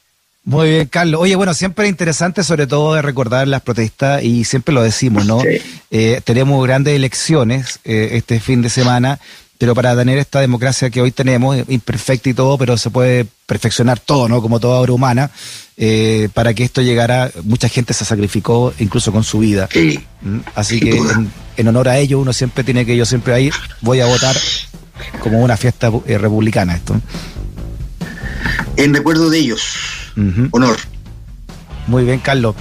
Muy 0.45 0.69
bien, 0.69 0.87
Carlos. 0.87 1.21
Oye, 1.21 1.35
bueno, 1.35 1.53
siempre 1.53 1.85
es 1.85 1.89
interesante, 1.89 2.43
sobre 2.43 2.67
todo, 2.67 2.93
de 2.95 3.01
recordar 3.01 3.47
las 3.47 3.61
protestas, 3.61 4.23
y 4.23 4.43
siempre 4.43 4.73
lo 4.73 4.83
decimos, 4.83 5.25
¿no? 5.25 5.39
Sí. 5.39 5.61
Eh, 5.89 6.21
tenemos 6.23 6.61
grandes 6.65 6.95
elecciones 6.95 7.79
eh, 7.85 8.09
este 8.13 8.39
fin 8.41 8.61
de 8.61 8.69
semana, 8.69 9.19
pero 9.57 9.73
para 9.73 9.95
tener 9.95 10.17
esta 10.17 10.41
democracia 10.41 10.89
que 10.89 11.01
hoy 11.01 11.11
tenemos, 11.11 11.57
imperfecta 11.69 12.29
y 12.29 12.33
todo, 12.33 12.57
pero 12.57 12.77
se 12.77 12.89
puede 12.89 13.25
perfeccionar 13.45 13.99
todo, 13.99 14.27
¿no? 14.27 14.41
Como 14.41 14.59
toda 14.59 14.81
obra 14.81 14.91
humana, 14.91 15.31
eh, 15.77 16.27
para 16.33 16.53
que 16.53 16.65
esto 16.65 16.81
llegara, 16.81 17.31
mucha 17.43 17.69
gente 17.69 17.93
se 17.93 18.03
sacrificó, 18.03 18.73
incluso 18.79 19.13
con 19.13 19.23
su 19.23 19.39
vida. 19.39 19.69
sí. 19.71 19.99
¿Mm? 20.21 20.39
Así 20.55 20.79
que 20.79 20.99
en 21.55 21.67
honor 21.67 21.87
a 21.89 21.99
ello, 21.99 22.19
uno 22.19 22.33
siempre 22.33 22.63
tiene 22.63 22.85
que, 22.85 22.97
yo 22.97 23.05
siempre 23.05 23.33
ahí 23.33 23.49
voy 23.81 24.01
a 24.01 24.05
votar 24.05 24.35
como 25.19 25.41
una 25.41 25.55
fiesta 25.55 25.91
eh, 26.05 26.17
republicana 26.17 26.75
esto. 26.75 26.99
En 28.75 28.93
recuerdo 28.93 29.29
de 29.29 29.39
ellos, 29.39 30.02
Honor. 30.51 30.77
Muy 31.87 32.03
bien, 32.03 32.19
Carlos. 32.19 32.55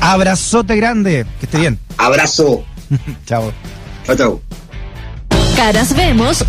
Abrazote 0.00 0.76
grande. 0.76 1.26
Que 1.40 1.46
esté 1.46 1.58
bien. 1.58 1.78
Abrazo. 1.96 2.64
Chao. 3.26 3.52
Chao, 4.06 4.16
chao. 4.16 4.40
Caras 5.56 5.94
vemos, 5.96 6.44